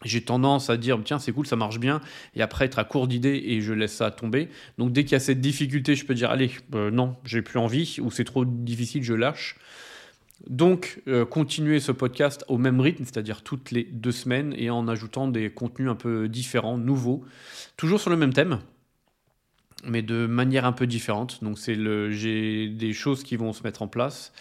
j'ai 0.04 0.22
tendance 0.22 0.70
à 0.70 0.76
dire 0.76 1.00
tiens 1.06 1.18
c'est 1.18 1.32
cool 1.32 1.48
ça 1.48 1.56
marche 1.56 1.80
bien 1.80 2.02
et 2.36 2.42
après 2.42 2.66
être 2.66 2.78
à 2.78 2.84
court 2.84 3.08
d'idées 3.08 3.42
et 3.46 3.62
je 3.62 3.72
laisse 3.72 3.94
ça 3.94 4.12
tomber 4.12 4.50
donc 4.78 4.92
dès 4.92 5.06
qu'il 5.06 5.14
y 5.14 5.16
a 5.16 5.22
cette 5.22 5.40
difficulté 5.40 5.96
je 5.96 6.06
peux 6.06 6.14
dire 6.14 6.30
allez 6.30 6.52
non 6.74 7.16
j'ai 7.24 7.42
plus 7.42 7.58
envie 7.58 8.00
ou 8.02 8.12
c'est 8.12 8.26
trop 8.26 8.44
difficile 8.44 9.02
je 9.02 9.14
lâche 9.14 9.56
donc, 10.50 11.02
euh, 11.08 11.26
continuer 11.26 11.80
ce 11.80 11.92
podcast 11.92 12.44
au 12.48 12.58
même 12.58 12.82
rythme, 12.82 13.06
c'est-à-dire 13.06 13.44
toutes 13.44 13.72
les 13.72 13.84
deux 13.84 14.12
semaines, 14.12 14.54
et 14.58 14.70
en 14.70 14.88
ajoutant 14.88 15.28
des 15.28 15.50
contenus 15.50 15.90
un 15.90 15.96
peu 15.96 16.28
différents, 16.28 16.78
nouveaux, 16.78 17.24
toujours 17.78 18.00
sur 18.00 18.10
le 18.10 18.18
même 18.18 18.34
thème, 18.34 18.60
mais 19.86 20.02
de 20.02 20.26
manière 20.26 20.66
un 20.66 20.74
peu 20.74 20.86
différente. 20.86 21.44
Donc, 21.44 21.58
c'est 21.58 21.76
le, 21.76 22.12
j'ai 22.12 22.68
des 22.68 22.94
choses 22.94 23.24
qui 23.24 23.38
vont 23.38 23.54
se 23.54 23.64
mettre 23.64 23.82
en 23.82 23.88
place 23.88 24.34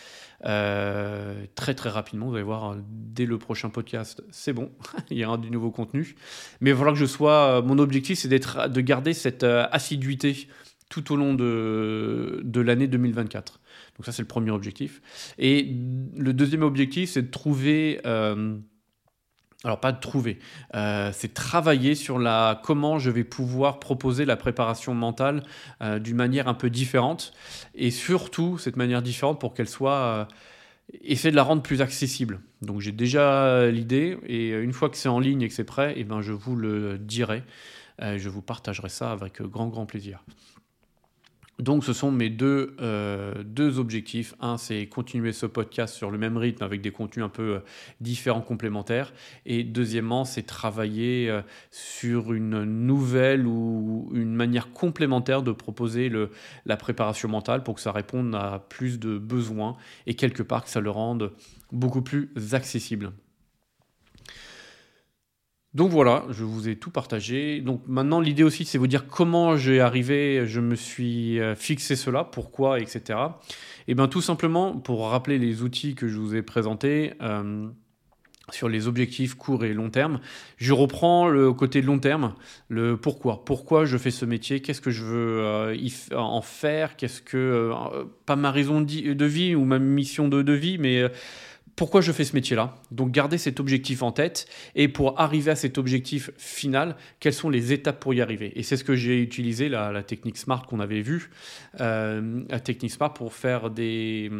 euh, 0.45 1.45
très 1.55 1.75
très 1.75 1.89
rapidement. 1.89 2.27
Vous 2.27 2.35
allez 2.35 2.43
voir 2.43 2.77
dès 2.89 3.27
le 3.27 3.39
prochain 3.39 3.71
podcast, 3.71 4.25
c'est 4.33 4.53
bon, 4.53 4.73
il 5.11 5.19
y 5.19 5.25
aura 5.25 5.39
du 5.39 5.51
nouveau 5.51 5.71
contenu. 5.71 6.17
Mais 6.61 6.71
il 6.71 6.77
que 6.77 6.95
je 6.97 7.07
sois. 7.07 7.63
Mon 7.63 7.79
objectif, 7.79 8.19
c'est 8.19 8.29
d'être, 8.29 8.69
de 8.69 8.81
garder 8.81 9.15
cette 9.15 9.45
euh, 9.45 9.67
assiduité 9.71 10.49
tout 10.89 11.13
au 11.13 11.17
long 11.17 11.35
de, 11.35 12.41
de 12.45 12.61
l'année 12.61 12.89
2024. 12.89 13.61
Donc 13.97 14.07
ça, 14.07 14.13
c'est 14.13 14.23
le 14.23 14.29
premier 14.29 14.51
objectif. 14.51 15.01
Et 15.39 15.75
le 16.17 16.33
deuxième 16.33 16.63
objectif, 16.63 17.11
c'est 17.11 17.23
de 17.23 17.31
trouver... 17.31 18.01
Euh, 18.07 18.57
alors 19.65 19.79
pas 19.79 19.93
de 19.93 20.01
trouver, 20.01 20.41
euh, 20.75 21.11
c'est 21.13 21.35
travailler 21.35 21.95
sur 21.95 22.19
la 22.19 22.61
comment 22.65 22.99
je 22.99 23.11
vais 23.11 23.23
pouvoir 23.23 23.79
proposer 23.79 24.25
la 24.25 24.35
préparation 24.35 24.93
mentale 24.93 25.45
euh, 25.83 26.01
d'une 26.01 26.17
manière 26.17 26.49
un 26.49 26.55
peu 26.55 26.69
différente 26.69 27.33
et 27.77 27.93
surtout 27.93 28.59
cette 28.59 28.75
manière 28.75 29.03
différente 29.03 29.41
pour 29.41 29.55
qu'elle 29.55 29.69
soit 29.69 30.27
essayer 31.05 31.31
de 31.31 31.37
la 31.37 31.45
rendre 31.45 31.63
plus 31.63 31.81
accessible. 31.81 32.41
Donc 32.61 32.81
j'ai 32.81 32.91
déjà 32.91 33.69
l'idée 33.71 34.19
et 34.27 34.51
une 34.51 34.73
fois 34.73 34.91
que 34.91 34.97
c'est 34.97 35.09
en 35.09 35.21
ligne 35.21 35.43
et 35.43 35.49
que 35.49 35.55
c'est 35.55 35.63
prêt, 35.63 35.95
eh 35.97 36.03
ben 36.03 36.23
je 36.23 36.33
vous 36.33 36.57
le 36.57 36.99
dirai, 36.99 37.45
je 38.01 38.29
vous 38.29 38.43
partagerai 38.43 38.89
ça 38.89 39.13
avec 39.13 39.43
grand 39.43 39.69
grand 39.69 39.87
plaisir. 39.87 40.25
Donc 41.59 41.85
ce 41.85 41.93
sont 41.93 42.11
mes 42.11 42.31
deux, 42.31 42.75
euh, 42.81 43.35
deux 43.45 43.79
objectifs. 43.79 44.35
Un, 44.41 44.57
c'est 44.57 44.87
continuer 44.87 45.33
ce 45.33 45.47
podcast 45.47 45.95
sur 45.95 46.11
le 46.11 46.19
même 46.19 46.37
rythme 46.37 46.65
avec 46.65 46.81
des 46.81 46.91
contenus 46.91 47.25
un 47.25 47.29
peu 47.29 47.57
euh, 47.57 47.59
différents, 48.01 48.41
complémentaires. 48.41 49.13
Et 49.45 49.63
deuxièmement, 49.63 50.25
c'est 50.25 50.43
travailler 50.43 51.29
euh, 51.29 51.43
sur 51.71 52.33
une 52.33 52.65
nouvelle 52.65 53.47
ou 53.47 54.11
une 54.15 54.35
manière 54.35 54.73
complémentaire 54.73 55.43
de 55.43 55.53
proposer 55.53 56.11
la 56.65 56.77
préparation 56.77 57.29
mentale 57.29 57.63
pour 57.63 57.75
que 57.75 57.81
ça 57.81 57.93
réponde 57.93 58.35
à 58.35 58.65
plus 58.69 58.99
de 58.99 59.19
besoins 59.19 59.77
et 60.07 60.15
quelque 60.15 60.43
part 60.43 60.65
que 60.65 60.71
ça 60.71 60.81
le 60.81 60.91
rende 60.91 61.33
beaucoup 61.71 62.03
plus 62.03 62.31
accessible. 62.53 63.13
Donc 65.75 65.91
voilà, 65.91 66.25
je 66.29 66.45
vous 66.45 66.69
ai 66.69 66.77
tout 66.77 66.91
partagé. 66.91 67.61
Donc 67.63 67.83
maintenant, 67.87 68.21
l'idée 68.21 68.43
aussi, 68.43 68.67
c'est 68.67 68.77
vous 68.77 68.87
dire 68.87 69.07
comment 69.07 69.57
j'ai 69.57 69.81
arrivé, 69.81 70.47
je 70.47 70.61
me 70.61 70.75
suis 70.75 71.41
euh, 71.41 71.55
fixé 71.55 71.97
cela, 71.97 72.25
pourquoi, 72.25 72.79
etc. 72.79 73.19
Et 73.89 73.95
bien 73.95 74.07
tout 74.07 74.21
simplement, 74.21 74.77
pour 74.77 75.09
rappeler 75.09 75.39
les 75.39 75.63
outils 75.63 75.95
que 75.95 76.09
je 76.09 76.19
vous 76.19 76.37
ai 76.37 76.43
présentés 76.43 77.15
euh, 77.23 77.67
sur 78.51 78.69
les 78.69 78.87
objectifs 78.87 79.35
court 79.35 79.65
et 79.65 79.73
long 79.73 79.89
terme, 79.89 80.21
je 80.59 80.75
reprends 80.75 81.27
le 81.27 81.55
côté 81.55 81.81
long 81.81 81.99
terme, 81.99 82.35
le 82.69 82.99
pourquoi. 82.99 83.43
Pourquoi 83.47 83.87
je 83.87 83.97
fais 83.97 84.11
ce 84.11 84.27
métier, 84.27 84.61
qu'est-ce 84.61 84.83
que 84.83 84.91
je 84.91 85.05
veux 85.05 85.41
euh, 85.41 85.75
en 86.15 86.43
faire, 86.43 86.97
qu'est-ce 86.97 87.23
que... 87.23 87.73
pas 88.27 88.37
ma 88.37 88.51
raison 88.51 88.83
de 88.83 89.25
vie 89.25 89.55
ou 89.55 89.65
ma 89.65 89.79
mission 89.79 90.29
de, 90.29 90.43
de 90.43 90.53
vie, 90.53 90.77
mais 90.77 91.03
pourquoi 91.83 92.01
je 92.01 92.13
fais 92.13 92.23
ce 92.23 92.37
métier-là. 92.37 92.77
Donc 92.93 93.11
garder 93.11 93.39
cet 93.39 93.59
objectif 93.59 94.05
en 94.05 94.13
tête 94.13 94.47
et 94.77 94.87
pour 94.87 95.19
arriver 95.19 95.51
à 95.51 95.57
cet 95.57 95.79
objectif 95.79 96.31
final, 96.39 96.95
quelles 97.19 97.35
sont 97.35 97.51
les 97.51 97.73
étapes 97.73 97.99
pour 97.99 98.15
y 98.15 98.21
arriver? 98.21 98.53
Et 98.55 98.63
c'est 98.63 98.77
ce 98.77 98.85
que 98.85 98.95
j'ai 98.95 99.21
utilisé, 99.21 99.69
la, 99.69 100.01
technique 100.05 100.39
SMART 100.39 100.65
qu'on 100.69 100.79
avait 100.79 101.01
vue, 101.01 101.31
euh, 101.81 102.45
la 102.49 102.61
technique 102.61 102.93
SMART 102.93 103.15
pour 103.15 103.35
faire 103.35 103.69
des 103.69 104.31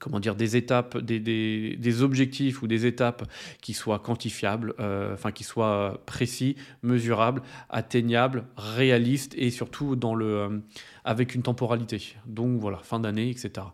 comment 0.00 0.18
dire 0.18 0.34
des 0.34 0.56
étapes, 0.56 0.98
des, 0.98 2.02
objectifs 2.02 2.62
ou 2.62 2.66
des 2.66 2.84
étapes 2.84 3.30
qui 3.60 3.72
soient 3.72 4.00
quantifiables, 4.00 4.74
euh, 4.80 5.14
enfin 5.14 5.30
qui 5.30 5.44
soient 5.44 6.02
précis, 6.04 6.56
mesurables, 6.82 7.42
atteignables, 7.68 8.46
réalistes 8.56 9.36
et 9.38 9.50
surtout 9.50 9.94
dans 9.94 10.16
le 10.16 10.26
euh, 10.26 10.58
avec 11.04 11.36
une 11.36 11.42
temporalité. 11.42 12.16
Donc 12.26 12.58
voilà, 12.58 12.78
fin 12.78 12.98
d'année, 12.98 13.30
etc. 13.30 13.68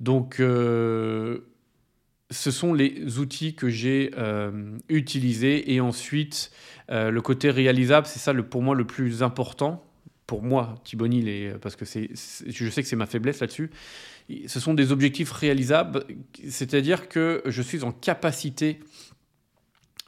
Donc 0.00 0.40
ce 2.30 2.50
sont 2.50 2.72
les 2.72 3.18
outils 3.18 3.54
que 3.54 3.68
j'ai 3.68 4.12
euh, 4.16 4.76
utilisés 4.88 5.72
et 5.72 5.80
ensuite 5.80 6.50
euh, 6.90 7.10
le 7.10 7.20
côté 7.20 7.50
réalisable, 7.50 8.06
c'est 8.06 8.18
ça 8.18 8.32
le, 8.32 8.44
pour 8.44 8.62
moi 8.62 8.74
le 8.74 8.86
plus 8.86 9.22
important. 9.22 9.84
Pour 10.26 10.42
moi, 10.44 10.76
Thibonil, 10.84 11.56
parce 11.60 11.74
que 11.74 11.84
je 11.84 12.70
sais 12.70 12.82
que 12.82 12.88
c'est 12.88 12.94
ma 12.94 13.06
faiblesse 13.06 13.40
là-dessus. 13.40 13.70
Ce 14.46 14.60
sont 14.60 14.74
des 14.74 14.92
objectifs 14.92 15.32
réalisables, 15.32 16.04
c'est-à-dire 16.48 17.08
que 17.08 17.42
je 17.46 17.62
suis 17.62 17.82
en 17.82 17.90
capacité 17.90 18.78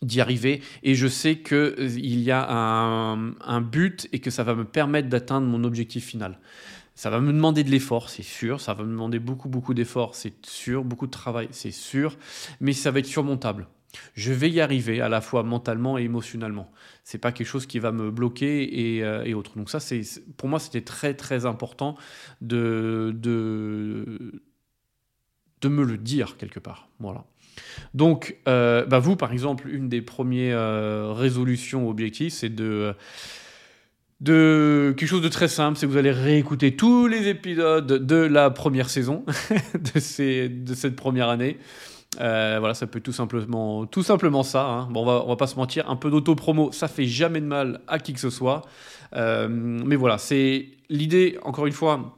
d'y 0.01 0.21
arriver 0.21 0.63
et 0.85 0.95
je 0.95 1.09
sais 1.09 1.39
qu'il 1.39 1.57
euh, 1.57 1.99
y 1.99 2.31
a 2.31 2.49
un 2.49 3.61
but 3.61 4.09
et 4.13 4.21
que 4.21 4.31
ça 4.31 4.45
va 4.45 4.55
me 4.55 4.65
permettre 4.65 5.09
d'atteindre 5.09 5.49
mon 5.49 5.65
objectif 5.65 6.07
final. 6.07 6.39
Ça 6.95 7.11
va 7.11 7.21
me 7.21 7.33
demander 7.33 7.65
de 7.65 7.71
l'effort, 7.71 8.11
c'est 8.11 8.23
sûr. 8.23 8.61
Ça 8.61 8.75
va 8.75 8.85
me 8.85 8.91
demander 8.91 9.19
beaucoup, 9.19 9.49
beaucoup 9.49 9.75
d'efforts, 9.75 10.15
c'est 10.15 10.45
sûr. 10.47 10.85
Beaucoup 10.85 11.07
de 11.07 11.11
travail, 11.11 11.49
c'est 11.51 11.71
sûr. 11.71 12.17
Mais 12.61 12.73
ça 12.73 12.91
va 12.91 12.99
être 12.99 13.07
surmontable. 13.07 13.67
Je 14.15 14.33
vais 14.33 14.51
y 14.51 14.61
arriver 14.61 15.01
à 15.01 15.09
la 15.09 15.21
fois 15.21 15.43
mentalement 15.43 15.99
et 15.99 16.03
émotionnellement. 16.03 16.71
C'est 17.05 17.19
pas 17.19 17.33
quelque 17.33 17.47
chose 17.47 17.67
qui 17.67 17.79
va 17.79 17.93
me 17.93 18.11
bloquer 18.11 18.97
et, 18.97 19.05
euh, 19.05 19.35
autres. 19.35 19.57
Donc 19.57 19.71
ça, 19.71 19.81
c'est 19.81 20.03
pour 20.37 20.49
moi, 20.49 20.59
c'était 20.59 20.83
très 20.83 21.15
très 21.15 21.47
important 21.47 21.97
de, 22.41 23.13
de, 23.15 24.43
de 25.61 25.69
me 25.69 25.85
le 25.85 25.99
dire 25.99 26.37
quelque 26.37 26.61
part. 26.61 26.89
Voilà. 27.01 27.25
Donc, 27.95 28.39
euh, 28.49 28.87
bah 28.87 28.99
vous, 28.99 29.17
par 29.17 29.33
exemple, 29.33 29.69
une 29.69 29.89
des 29.89 30.01
premières 30.01 30.59
euh, 30.59 31.13
résolutions 31.13 31.89
objectifs, 31.89 32.33
c'est 32.33 32.49
de 32.49 32.95
de 34.23 34.95
quelque 34.97 35.09
chose 35.09 35.21
de 35.21 35.29
très 35.29 35.49
simple, 35.49 35.77
c'est 35.77 35.87
que 35.87 35.91
vous 35.91 35.99
allez 35.99 36.13
réécouter 36.13 36.77
tous 36.77 37.09
les 37.09 37.27
épisodes 37.27 37.87
de 37.87 38.17
la 38.17 38.51
première 38.51 38.89
saison 38.89 39.25
de, 39.95 40.01
ces, 40.01 40.49
de 40.49 40.75
cette 40.75 40.95
première 40.95 41.29
année. 41.29 41.59
Euh, 42.21 42.59
voilà, 42.61 42.75
ça 42.75 42.87
peut 42.87 43.01
tout 43.01 43.13
simplement, 43.13 43.85
tout 43.87 44.05
simplement 44.05 44.45
ça. 44.45 44.65
Hein. 44.65 44.89
Bon, 44.91 45.03
on 45.03 45.07
va, 45.07 45.23
on 45.25 45.29
va 45.29 45.37
pas 45.37 45.49
se 45.49 45.57
mentir, 45.57 45.91
un 45.91 45.97
peu 45.97 46.09
d'auto-promo, 46.09 46.71
ça 46.71 46.87
fait 46.87 47.07
jamais 47.07 47.41
de 47.41 47.47
mal 47.47 47.81
à 47.89 47.99
qui 47.99 48.13
que 48.13 48.21
ce 48.21 48.31
soit. 48.31 48.63
Euh, 49.17 49.49
mais 49.51 49.97
voilà, 49.97 50.19
c'est 50.19 50.69
l'idée, 50.89 51.39
encore 51.43 51.67
une 51.67 51.73
fois, 51.73 52.15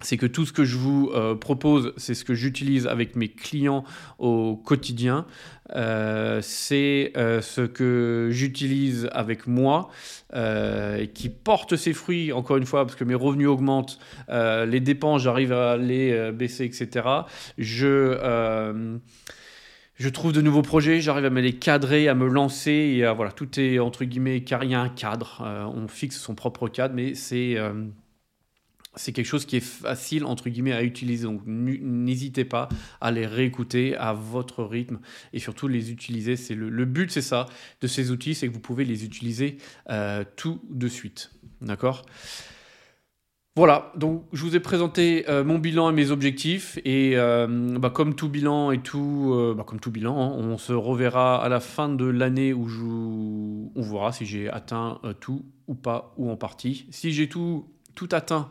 c'est 0.00 0.16
que 0.16 0.26
tout 0.26 0.46
ce 0.46 0.52
que 0.52 0.64
je 0.64 0.76
vous 0.76 1.10
euh, 1.12 1.34
propose, 1.34 1.92
c'est 1.96 2.14
ce 2.14 2.24
que 2.24 2.34
j'utilise 2.34 2.86
avec 2.86 3.16
mes 3.16 3.28
clients 3.28 3.84
au 4.18 4.56
quotidien. 4.56 5.26
Euh, 5.74 6.40
c'est 6.40 7.12
euh, 7.16 7.42
ce 7.42 7.62
que 7.62 8.28
j'utilise 8.30 9.08
avec 9.12 9.46
moi, 9.46 9.90
qui 11.14 11.28
porte 11.30 11.76
ses 11.76 11.92
fruits, 11.92 12.32
encore 12.32 12.58
une 12.58 12.66
fois, 12.66 12.84
parce 12.84 12.96
que 12.96 13.04
mes 13.04 13.14
revenus 13.14 13.48
augmentent, 13.48 13.98
les 14.28 14.80
dépenses, 14.80 15.22
j'arrive 15.22 15.52
à 15.52 15.76
les 15.76 16.32
baisser, 16.32 16.64
etc. 16.64 17.06
Je 17.56 18.98
trouve 20.12 20.32
de 20.32 20.42
nouveaux 20.42 20.62
projets, 20.62 21.00
j'arrive 21.00 21.24
à 21.24 21.30
me 21.30 21.40
les 21.40 21.54
cadrer, 21.54 22.08
à 22.08 22.14
me 22.14 22.28
lancer, 22.28 23.02
voilà, 23.16 23.32
tout 23.32 23.58
est 23.58 23.78
entre 23.78 24.04
guillemets 24.04 24.42
car 24.42 24.64
il 24.64 24.70
y 24.70 24.74
a 24.74 24.80
un 24.80 24.90
cadre, 24.90 25.70
on 25.74 25.88
fixe 25.88 26.18
son 26.18 26.34
propre 26.34 26.68
cadre, 26.68 26.94
mais 26.94 27.14
c'est 27.14 27.56
c'est 28.94 29.12
quelque 29.12 29.26
chose 29.26 29.46
qui 29.46 29.56
est 29.56 29.64
facile 29.64 30.24
entre 30.24 30.48
guillemets 30.48 30.72
à 30.72 30.82
utiliser. 30.82 31.24
Donc 31.24 31.42
n'hésitez 31.46 32.44
pas 32.44 32.68
à 33.00 33.10
les 33.10 33.26
réécouter 33.26 33.96
à 33.96 34.12
votre 34.12 34.64
rythme 34.64 34.98
et 35.32 35.38
surtout 35.38 35.68
les 35.68 35.90
utiliser. 35.90 36.36
C'est 36.36 36.54
le, 36.54 36.84
but, 36.84 37.10
c'est 37.10 37.22
ça 37.22 37.46
de 37.80 37.86
ces 37.86 38.10
outils, 38.10 38.34
c'est 38.34 38.48
que 38.48 38.52
vous 38.52 38.60
pouvez 38.60 38.84
les 38.84 39.04
utiliser 39.04 39.58
euh, 39.90 40.24
tout 40.36 40.60
de 40.68 40.88
suite. 40.88 41.30
D'accord? 41.60 42.04
Voilà, 43.56 43.92
donc 43.96 44.24
je 44.32 44.44
vous 44.44 44.54
ai 44.54 44.60
présenté 44.60 45.28
euh, 45.28 45.42
mon 45.42 45.58
bilan 45.58 45.90
et 45.90 45.92
mes 45.92 46.12
objectifs. 46.12 46.78
Et 46.84 47.16
euh, 47.16 47.76
bah, 47.78 47.90
comme 47.90 48.14
tout 48.14 48.28
bilan 48.28 48.70
et 48.70 48.78
tout, 48.78 49.34
bah, 49.56 49.64
comme 49.66 49.80
tout 49.80 49.90
bilan, 49.90 50.16
hein, 50.16 50.34
on 50.38 50.58
se 50.58 50.72
reverra 50.72 51.42
à 51.44 51.48
la 51.48 51.58
fin 51.58 51.88
de 51.88 52.04
l'année 52.04 52.52
où 52.52 52.68
je, 52.68 52.84
on 52.84 53.82
verra 53.82 54.12
si 54.12 54.26
j'ai 54.26 54.48
atteint 54.48 55.00
tout 55.20 55.44
ou 55.66 55.74
pas, 55.74 56.14
ou 56.16 56.30
en 56.30 56.36
partie. 56.36 56.86
Si 56.90 57.12
j'ai 57.12 57.28
tout, 57.28 57.66
tout 57.96 58.08
atteint, 58.12 58.48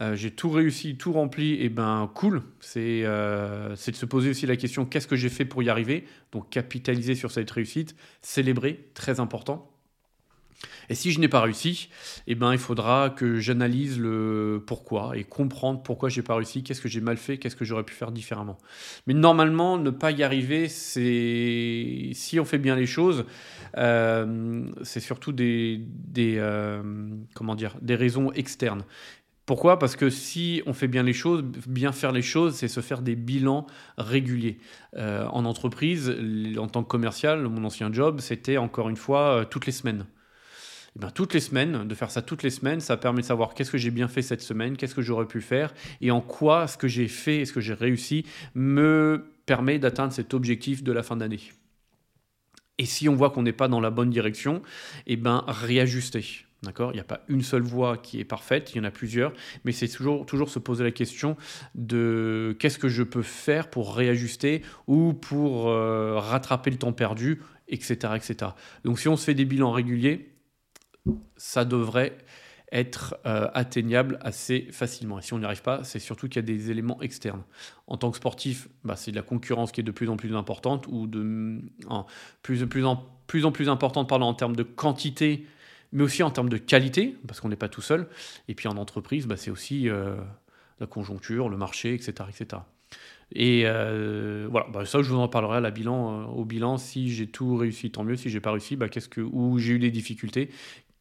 euh, 0.00 0.14
j'ai 0.14 0.30
tout 0.30 0.50
réussi, 0.50 0.96
tout 0.96 1.12
rempli, 1.12 1.54
et 1.54 1.68
ben 1.68 2.10
cool. 2.14 2.42
Euh, 2.76 3.74
c'est 3.76 3.90
de 3.90 3.96
se 3.96 4.06
poser 4.06 4.30
aussi 4.30 4.46
la 4.46 4.56
question 4.56 4.84
qu'est-ce 4.84 5.08
que 5.08 5.16
j'ai 5.16 5.28
fait 5.28 5.44
pour 5.44 5.62
y 5.62 5.68
arriver? 5.68 6.04
Donc 6.32 6.50
capitaliser 6.50 7.14
sur 7.14 7.30
cette 7.30 7.50
réussite, 7.50 7.96
célébrer, 8.22 8.88
très 8.94 9.20
important. 9.20 9.72
Et 10.90 10.94
si 10.94 11.12
je 11.12 11.20
n'ai 11.20 11.28
pas 11.28 11.40
réussi, 11.40 11.88
eh 12.26 12.34
ben, 12.34 12.52
il 12.52 12.58
faudra 12.58 13.10
que 13.10 13.38
j'analyse 13.38 13.98
le 13.98 14.62
pourquoi 14.66 15.16
et 15.16 15.22
comprendre 15.22 15.82
pourquoi 15.82 16.08
j'ai 16.08 16.22
pas 16.22 16.34
réussi, 16.34 16.62
qu'est-ce 16.62 16.80
que 16.80 16.88
j'ai 16.88 17.00
mal 17.00 17.16
fait, 17.16 17.38
qu'est-ce 17.38 17.56
que 17.56 17.64
j'aurais 17.64 17.84
pu 17.84 17.94
faire 17.94 18.10
différemment. 18.10 18.58
Mais 19.06 19.14
normalement, 19.14 19.76
ne 19.78 19.90
pas 19.90 20.10
y 20.10 20.22
arriver, 20.22 20.68
c'est 20.68 22.10
si 22.14 22.40
on 22.40 22.44
fait 22.44 22.58
bien 22.58 22.74
les 22.74 22.86
choses, 22.86 23.24
euh, 23.76 24.64
c'est 24.82 25.00
surtout 25.00 25.32
des, 25.32 25.82
comment 27.34 27.54
dire, 27.54 27.76
des 27.82 27.94
raisons 27.94 28.32
externes. 28.32 28.84
Pourquoi? 29.48 29.78
Parce 29.78 29.96
que 29.96 30.10
si 30.10 30.62
on 30.66 30.74
fait 30.74 30.88
bien 30.88 31.02
les 31.02 31.14
choses, 31.14 31.42
bien 31.42 31.92
faire 31.92 32.12
les 32.12 32.20
choses, 32.20 32.56
c'est 32.56 32.68
se 32.68 32.80
faire 32.80 33.00
des 33.00 33.16
bilans 33.16 33.66
réguliers. 33.96 34.58
Euh, 34.98 35.24
en 35.28 35.46
entreprise, 35.46 36.14
en 36.58 36.66
tant 36.66 36.82
que 36.82 36.88
commercial, 36.88 37.48
mon 37.48 37.64
ancien 37.64 37.90
job, 37.90 38.20
c'était 38.20 38.58
encore 38.58 38.90
une 38.90 38.96
fois 38.98 39.20
euh, 39.20 39.44
toutes 39.46 39.64
les 39.64 39.72
semaines. 39.72 40.00
Et 40.00 40.90
eh 40.96 40.98
bien, 40.98 41.08
toutes 41.08 41.32
les 41.32 41.40
semaines, 41.40 41.88
de 41.88 41.94
faire 41.94 42.10
ça 42.10 42.20
toutes 42.20 42.42
les 42.42 42.50
semaines, 42.50 42.80
ça 42.80 42.98
permet 42.98 43.22
de 43.22 43.26
savoir 43.26 43.54
qu'est-ce 43.54 43.70
que 43.70 43.78
j'ai 43.78 43.90
bien 43.90 44.06
fait 44.06 44.20
cette 44.20 44.42
semaine, 44.42 44.76
qu'est-ce 44.76 44.94
que 44.94 45.00
j'aurais 45.00 45.26
pu 45.26 45.40
faire, 45.40 45.72
et 46.02 46.10
en 46.10 46.20
quoi 46.20 46.66
ce 46.66 46.76
que 46.76 46.86
j'ai 46.86 47.08
fait 47.08 47.38
et 47.38 47.44
ce 47.46 47.54
que 47.54 47.62
j'ai 47.62 47.72
réussi 47.72 48.26
me 48.54 49.32
permet 49.46 49.78
d'atteindre 49.78 50.12
cet 50.12 50.34
objectif 50.34 50.84
de 50.84 50.92
la 50.92 51.02
fin 51.02 51.16
d'année. 51.16 51.40
Et 52.76 52.84
si 52.84 53.08
on 53.08 53.14
voit 53.14 53.30
qu'on 53.30 53.44
n'est 53.44 53.52
pas 53.54 53.68
dans 53.68 53.80
la 53.80 53.88
bonne 53.88 54.10
direction, 54.10 54.60
eh 55.06 55.16
ben 55.16 55.42
réajuster. 55.48 56.47
D'accord? 56.64 56.90
Il 56.92 56.94
n'y 56.94 57.00
a 57.00 57.04
pas 57.04 57.20
une 57.28 57.42
seule 57.42 57.62
voie 57.62 57.96
qui 57.96 58.18
est 58.18 58.24
parfaite, 58.24 58.72
il 58.74 58.78
y 58.78 58.80
en 58.80 58.84
a 58.84 58.90
plusieurs, 58.90 59.32
mais 59.64 59.70
c'est 59.70 59.86
toujours, 59.86 60.26
toujours 60.26 60.48
se 60.48 60.58
poser 60.58 60.82
la 60.82 60.90
question 60.90 61.36
de 61.76 62.56
qu'est-ce 62.58 62.78
que 62.78 62.88
je 62.88 63.04
peux 63.04 63.22
faire 63.22 63.70
pour 63.70 63.94
réajuster 63.94 64.62
ou 64.88 65.12
pour 65.12 65.68
euh, 65.68 66.18
rattraper 66.18 66.70
le 66.70 66.76
temps 66.78 66.92
perdu, 66.92 67.42
etc., 67.68 68.14
etc. 68.16 68.52
Donc 68.84 68.98
si 68.98 69.06
on 69.06 69.16
se 69.16 69.24
fait 69.24 69.34
des 69.34 69.44
bilans 69.44 69.70
réguliers, 69.70 70.34
ça 71.36 71.64
devrait 71.64 72.18
être 72.72 73.16
euh, 73.26 73.48
atteignable 73.54 74.18
assez 74.20 74.68
facilement. 74.72 75.18
Et 75.18 75.22
si 75.22 75.32
on 75.32 75.38
n'y 75.38 75.44
arrive 75.44 75.62
pas, 75.62 75.84
c'est 75.84 75.98
surtout 75.98 76.28
qu'il 76.28 76.36
y 76.36 76.44
a 76.44 76.46
des 76.46 76.70
éléments 76.70 77.00
externes. 77.00 77.42
En 77.86 77.96
tant 77.96 78.10
que 78.10 78.16
sportif, 78.16 78.68
bah, 78.84 78.96
c'est 78.96 79.10
de 79.10 79.16
la 79.16 79.22
concurrence 79.22 79.72
qui 79.72 79.80
est 79.80 79.84
de 79.84 79.90
plus 79.90 80.08
en 80.10 80.16
plus 80.16 80.34
importante 80.34 80.86
ou 80.88 81.06
de 81.06 81.62
plus, 82.42 82.84
en, 82.84 82.96
plus 83.26 83.68
importante 83.68 84.12
en 84.12 84.34
termes 84.34 84.56
de 84.56 84.62
quantité, 84.62 85.46
mais 85.92 86.02
aussi 86.02 86.22
en 86.22 86.30
termes 86.30 86.48
de 86.48 86.58
qualité, 86.58 87.16
parce 87.26 87.40
qu'on 87.40 87.48
n'est 87.48 87.56
pas 87.56 87.68
tout 87.68 87.82
seul. 87.82 88.08
Et 88.48 88.54
puis 88.54 88.68
en 88.68 88.76
entreprise, 88.76 89.26
bah, 89.26 89.36
c'est 89.36 89.50
aussi 89.50 89.88
euh, 89.88 90.16
la 90.80 90.86
conjoncture, 90.86 91.48
le 91.48 91.56
marché, 91.56 91.94
etc. 91.94 92.12
etc. 92.28 92.62
Et 93.32 93.62
euh, 93.64 94.48
voilà, 94.50 94.66
bah, 94.70 94.84
ça 94.86 95.02
je 95.02 95.10
vous 95.10 95.18
en 95.18 95.28
parlerai 95.28 95.58
à 95.58 95.60
la 95.60 95.70
bilan, 95.70 96.26
au 96.30 96.44
bilan. 96.44 96.78
Si 96.78 97.10
j'ai 97.10 97.26
tout 97.26 97.56
réussi, 97.56 97.90
tant 97.90 98.04
mieux. 98.04 98.16
Si 98.16 98.30
j'ai 98.30 98.40
pas 98.40 98.52
réussi, 98.52 98.76
bah, 98.76 98.88
que, 98.88 99.20
ou 99.20 99.58
j'ai 99.58 99.74
eu 99.74 99.78
des 99.78 99.90
difficultés, 99.90 100.50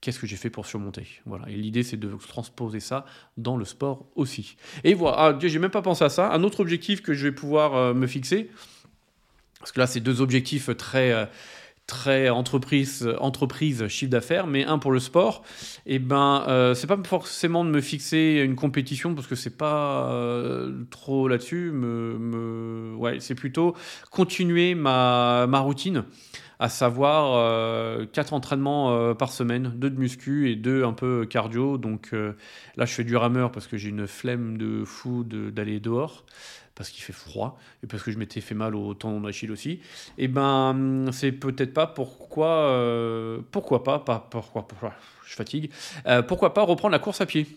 qu'est-ce 0.01 0.19
que 0.19 0.27
j'ai 0.27 0.35
fait 0.35 0.49
pour 0.49 0.65
surmonter? 0.65 1.07
Voilà. 1.25 1.49
Et 1.49 1.55
l'idée, 1.55 1.83
c'est 1.83 1.97
de 1.97 2.09
transposer 2.27 2.79
ça 2.79 3.05
dans 3.37 3.57
le 3.57 3.65
sport 3.65 4.05
aussi. 4.15 4.57
Et 4.83 4.93
voilà, 4.93 5.17
ah, 5.17 5.39
j'ai 5.41 5.59
même 5.59 5.71
pas 5.71 5.81
pensé 5.81 6.03
à 6.03 6.09
ça. 6.09 6.31
Un 6.31 6.43
autre 6.43 6.59
objectif 6.59 7.01
que 7.01 7.13
je 7.13 7.27
vais 7.27 7.33
pouvoir 7.33 7.75
euh, 7.75 7.93
me 7.93 8.07
fixer, 8.07 8.49
parce 9.59 9.71
que 9.71 9.79
là, 9.79 9.87
c'est 9.87 10.01
deux 10.01 10.21
objectifs 10.21 10.69
très. 10.77 11.29
Euh, 11.89 11.95
très 11.97 12.29
entreprise, 12.29 13.09
entreprise 13.19 13.87
chiffre 13.87 14.11
d'affaires, 14.11 14.47
mais 14.47 14.65
un 14.65 14.77
pour 14.77 14.91
le 14.91 14.99
sport, 14.99 15.43
et 15.85 15.95
eh 15.95 15.99
ben 15.99 16.43
euh, 16.47 16.73
c'est 16.73 16.87
pas 16.87 16.97
forcément 17.03 17.63
de 17.63 17.69
me 17.69 17.81
fixer 17.81 18.41
une 18.43 18.55
compétition 18.55 19.15
parce 19.15 19.27
que 19.27 19.35
c'est 19.35 19.57
pas 19.57 20.11
trop 20.89 21.27
là-dessus, 21.27 21.71
me, 21.71 22.17
me, 22.17 22.95
ouais, 22.95 23.19
c'est 23.19 23.35
plutôt 23.35 23.73
continuer 24.11 24.75
ma, 24.75 25.47
ma 25.47 25.59
routine 25.59 26.03
à 26.59 26.69
savoir 26.69 27.35
euh, 27.35 28.05
quatre 28.05 28.33
entraînements 28.33 28.91
euh, 28.91 29.13
par 29.13 29.31
semaine, 29.31 29.73
deux 29.75 29.89
de 29.89 29.99
muscu 29.99 30.49
et 30.49 30.55
deux 30.55 30.83
un 30.83 30.93
peu 30.93 31.25
cardio. 31.25 31.77
Donc 31.77 32.09
euh, 32.13 32.33
là, 32.75 32.85
je 32.85 32.93
fais 32.93 33.03
du 33.03 33.15
rameur 33.15 33.51
parce 33.51 33.67
que 33.67 33.77
j'ai 33.77 33.89
une 33.89 34.07
flemme 34.07 34.57
de 34.57 34.83
fou 34.83 35.23
d'aller 35.23 35.79
dehors 35.79 36.25
parce 36.75 36.89
qu'il 36.89 37.03
fait 37.03 37.13
froid 37.13 37.57
et 37.83 37.87
parce 37.87 38.03
que 38.03 38.11
je 38.11 38.19
m'étais 38.19 38.41
fait 38.41 38.53
mal 38.53 38.75
au 38.75 38.93
tendon 38.93 39.21
d'Achille 39.21 39.51
aussi. 39.51 39.71
Et 39.71 40.25
eh 40.25 40.27
ben, 40.27 41.05
c'est 41.11 41.31
peut-être 41.31 41.73
pas 41.73 41.87
pourquoi, 41.87 43.41
pourquoi 43.51 43.83
pas, 43.83 43.97
pas 43.97 44.27
pourquoi, 44.29 44.67
pourquoi, 44.67 44.93
je 45.25 45.33
fatigue, 45.33 45.71
pourquoi 46.27 46.53
pas 46.53 46.61
reprendre 46.61 46.91
la 46.91 46.99
course 46.99 47.19
à 47.19 47.25
pied. 47.25 47.47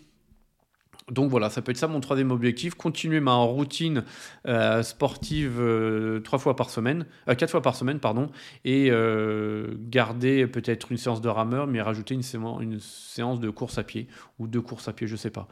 Donc 1.11 1.31
voilà, 1.31 1.50
ça 1.50 1.61
peut 1.62 1.71
être 1.73 1.76
ça 1.76 1.88
mon 1.88 2.00
troisième 2.00 2.31
objectif, 2.31 2.75
continuer 2.75 3.21
ma 3.21 3.35
routine 3.35 4.05
euh, 4.47 4.83
sportive 4.83 5.59
euh, 5.59 6.21
trois 6.21 6.38
fois 6.38 6.57
par 6.57 6.71
semaine, 6.71 7.07
euh, 7.29 7.35
quatre 7.35 7.50
fois 7.50 7.62
par 7.62 7.75
semaine, 7.75 7.99
pardon, 7.99 8.31
et 8.64 8.90
garder 9.90 10.47
peut-être 10.47 10.93
une 10.93 10.99
séance 10.99 11.21
de 11.21 11.29
rameur, 11.29 11.67
mais 11.67 11.81
rajouter 11.81 12.14
une, 12.14 12.23
séance 12.81 13.40
de 13.40 13.50
course 13.50 13.79
à 13.79 13.83
pied 13.83 14.09
ou 14.38 14.47
de 14.47 14.59
course 14.59 14.88
à 14.88 14.93
pied, 14.93 15.07
je 15.07 15.17
sais 15.17 15.31
pas. 15.31 15.49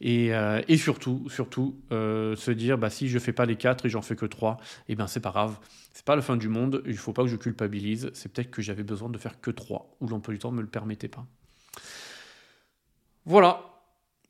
Et, 0.00 0.32
surtout, 0.76 1.24
surtout 1.28 1.76
se 1.90 2.50
dire, 2.50 2.78
bah, 2.78 2.90
si 2.90 3.08
je 3.08 3.18
fais 3.18 3.32
pas 3.32 3.46
les 3.46 3.56
quatre 3.56 3.86
et 3.86 3.88
j'en 3.88 4.02
fais 4.02 4.16
que 4.16 4.26
trois, 4.26 4.58
et 4.88 4.92
eh 4.92 4.94
ben 4.94 5.06
c'est 5.06 5.20
pas 5.20 5.30
grave, 5.30 5.58
c'est 5.92 6.04
pas 6.04 6.16
la 6.16 6.22
fin 6.22 6.36
du 6.36 6.48
monde, 6.48 6.82
il 6.86 6.96
faut 6.96 7.12
pas 7.12 7.22
que 7.22 7.28
je 7.28 7.36
culpabilise, 7.36 8.10
c'est 8.14 8.32
peut-être 8.32 8.50
que 8.50 8.62
j'avais 8.62 8.82
besoin 8.82 9.08
de 9.08 9.18
faire 9.18 9.40
que 9.40 9.50
trois, 9.50 9.96
ou 10.00 10.08
l'emploi 10.08 10.34
du 10.34 10.38
temps 10.38 10.50
me 10.50 10.62
le 10.62 10.68
permettait 10.68 11.08
pas. 11.08 11.26
Voilà, 13.24 13.71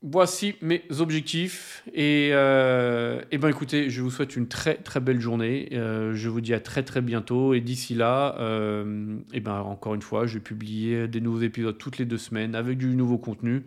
voici 0.03 0.55
mes 0.61 0.83
objectifs. 0.99 1.81
Et, 1.93 2.29
euh, 2.33 3.21
et, 3.31 3.37
ben 3.37 3.47
écoutez, 3.49 3.89
je 3.89 4.01
vous 4.01 4.11
souhaite 4.11 4.35
une 4.35 4.47
très 4.47 4.75
très 4.75 4.99
belle 4.99 5.19
journée. 5.19 5.69
Euh, 5.71 6.13
je 6.13 6.29
vous 6.29 6.41
dis 6.41 6.53
à 6.53 6.59
très 6.59 6.83
très 6.83 7.01
bientôt. 7.01 7.53
Et 7.53 7.61
d'ici 7.61 7.95
là, 7.95 8.35
euh, 8.39 9.17
et 9.33 9.39
ben 9.39 9.59
encore 9.61 9.95
une 9.95 10.01
fois, 10.01 10.27
je 10.27 10.35
vais 10.35 10.43
publier 10.43 11.07
des 11.07 11.21
nouveaux 11.21 11.41
épisodes 11.41 11.77
toutes 11.77 11.97
les 11.97 12.05
deux 12.05 12.17
semaines 12.17 12.53
avec 12.53 12.77
du 12.77 12.87
nouveau 12.95 13.17
contenu. 13.17 13.63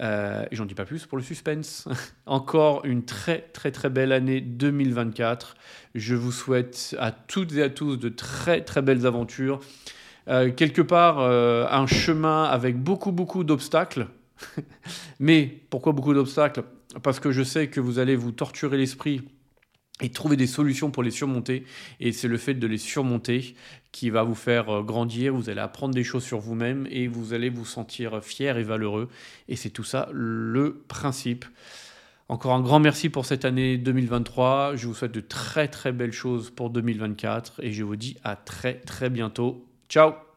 et 0.00 0.56
j'en 0.56 0.64
dis 0.64 0.74
pas 0.74 0.86
plus 0.86 1.06
pour 1.06 1.18
le 1.18 1.24
suspense. 1.24 1.86
encore 2.26 2.84
une 2.84 3.04
très 3.04 3.40
très 3.52 3.70
très 3.70 3.90
belle 3.90 4.12
année 4.12 4.40
2024. 4.40 5.56
Je 5.94 6.14
vous 6.14 6.32
souhaite 6.32 6.96
à 6.98 7.12
toutes 7.12 7.52
et 7.54 7.62
à 7.62 7.68
tous 7.68 7.96
de 7.96 8.08
très 8.08 8.62
très 8.62 8.80
belles 8.80 9.06
aventures. 9.06 9.60
quelque 10.26 10.82
part, 10.82 11.20
un 11.20 11.86
chemin 11.86 12.44
avec 12.44 12.78
beaucoup 12.78 13.12
beaucoup 13.12 13.44
d'obstacles 13.44 14.06
Mais 15.20 15.62
pourquoi 15.70 15.92
beaucoup 15.92 16.14
d'obstacles? 16.14 16.64
Parce 17.02 17.20
que 17.20 17.30
je 17.30 17.42
sais 17.42 17.68
que 17.68 17.80
vous 17.80 17.98
allez 17.98 18.16
vous 18.16 18.32
torturer 18.32 18.76
l'esprit 18.76 19.22
et 20.00 20.10
trouver 20.10 20.36
des 20.36 20.46
solutions 20.46 20.90
pour 20.90 21.02
les 21.02 21.10
surmonter. 21.10 21.64
Et 22.00 22.12
c'est 22.12 22.28
le 22.28 22.38
fait 22.38 22.54
de 22.54 22.66
les 22.66 22.78
surmonter 22.78 23.54
qui 23.92 24.10
va 24.10 24.22
vous 24.22 24.34
faire 24.34 24.70
euh, 24.70 24.82
grandir. 24.82 25.34
Vous 25.34 25.50
allez 25.50 25.60
apprendre 25.60 25.94
des 25.94 26.04
choses 26.04 26.24
sur 26.24 26.38
vous-même 26.38 26.86
et 26.90 27.06
vous 27.06 27.32
allez 27.32 27.50
vous 27.50 27.64
sentir 27.66 28.22
fier 28.22 28.56
et 28.58 28.62
valeureux. 28.62 29.08
Et 29.48 29.56
c'est 29.56 29.70
tout 29.70 29.84
ça 29.84 30.08
le 30.12 30.84
principe. 30.88 31.44
Encore 32.28 32.54
un 32.54 32.60
grand 32.60 32.78
merci 32.78 33.08
pour 33.08 33.26
cette 33.26 33.44
année 33.44 33.76
2023. 33.76 34.76
Je 34.76 34.86
vous 34.86 34.94
souhaite 34.94 35.12
de 35.12 35.20
très 35.20 35.66
très 35.66 35.90
belles 35.90 36.12
choses 36.12 36.50
pour 36.50 36.70
2024 36.70 37.60
et 37.64 37.72
je 37.72 37.82
vous 37.82 37.96
dis 37.96 38.16
à 38.22 38.36
très 38.36 38.74
très 38.74 39.10
bientôt. 39.10 39.66
Ciao 39.88 40.29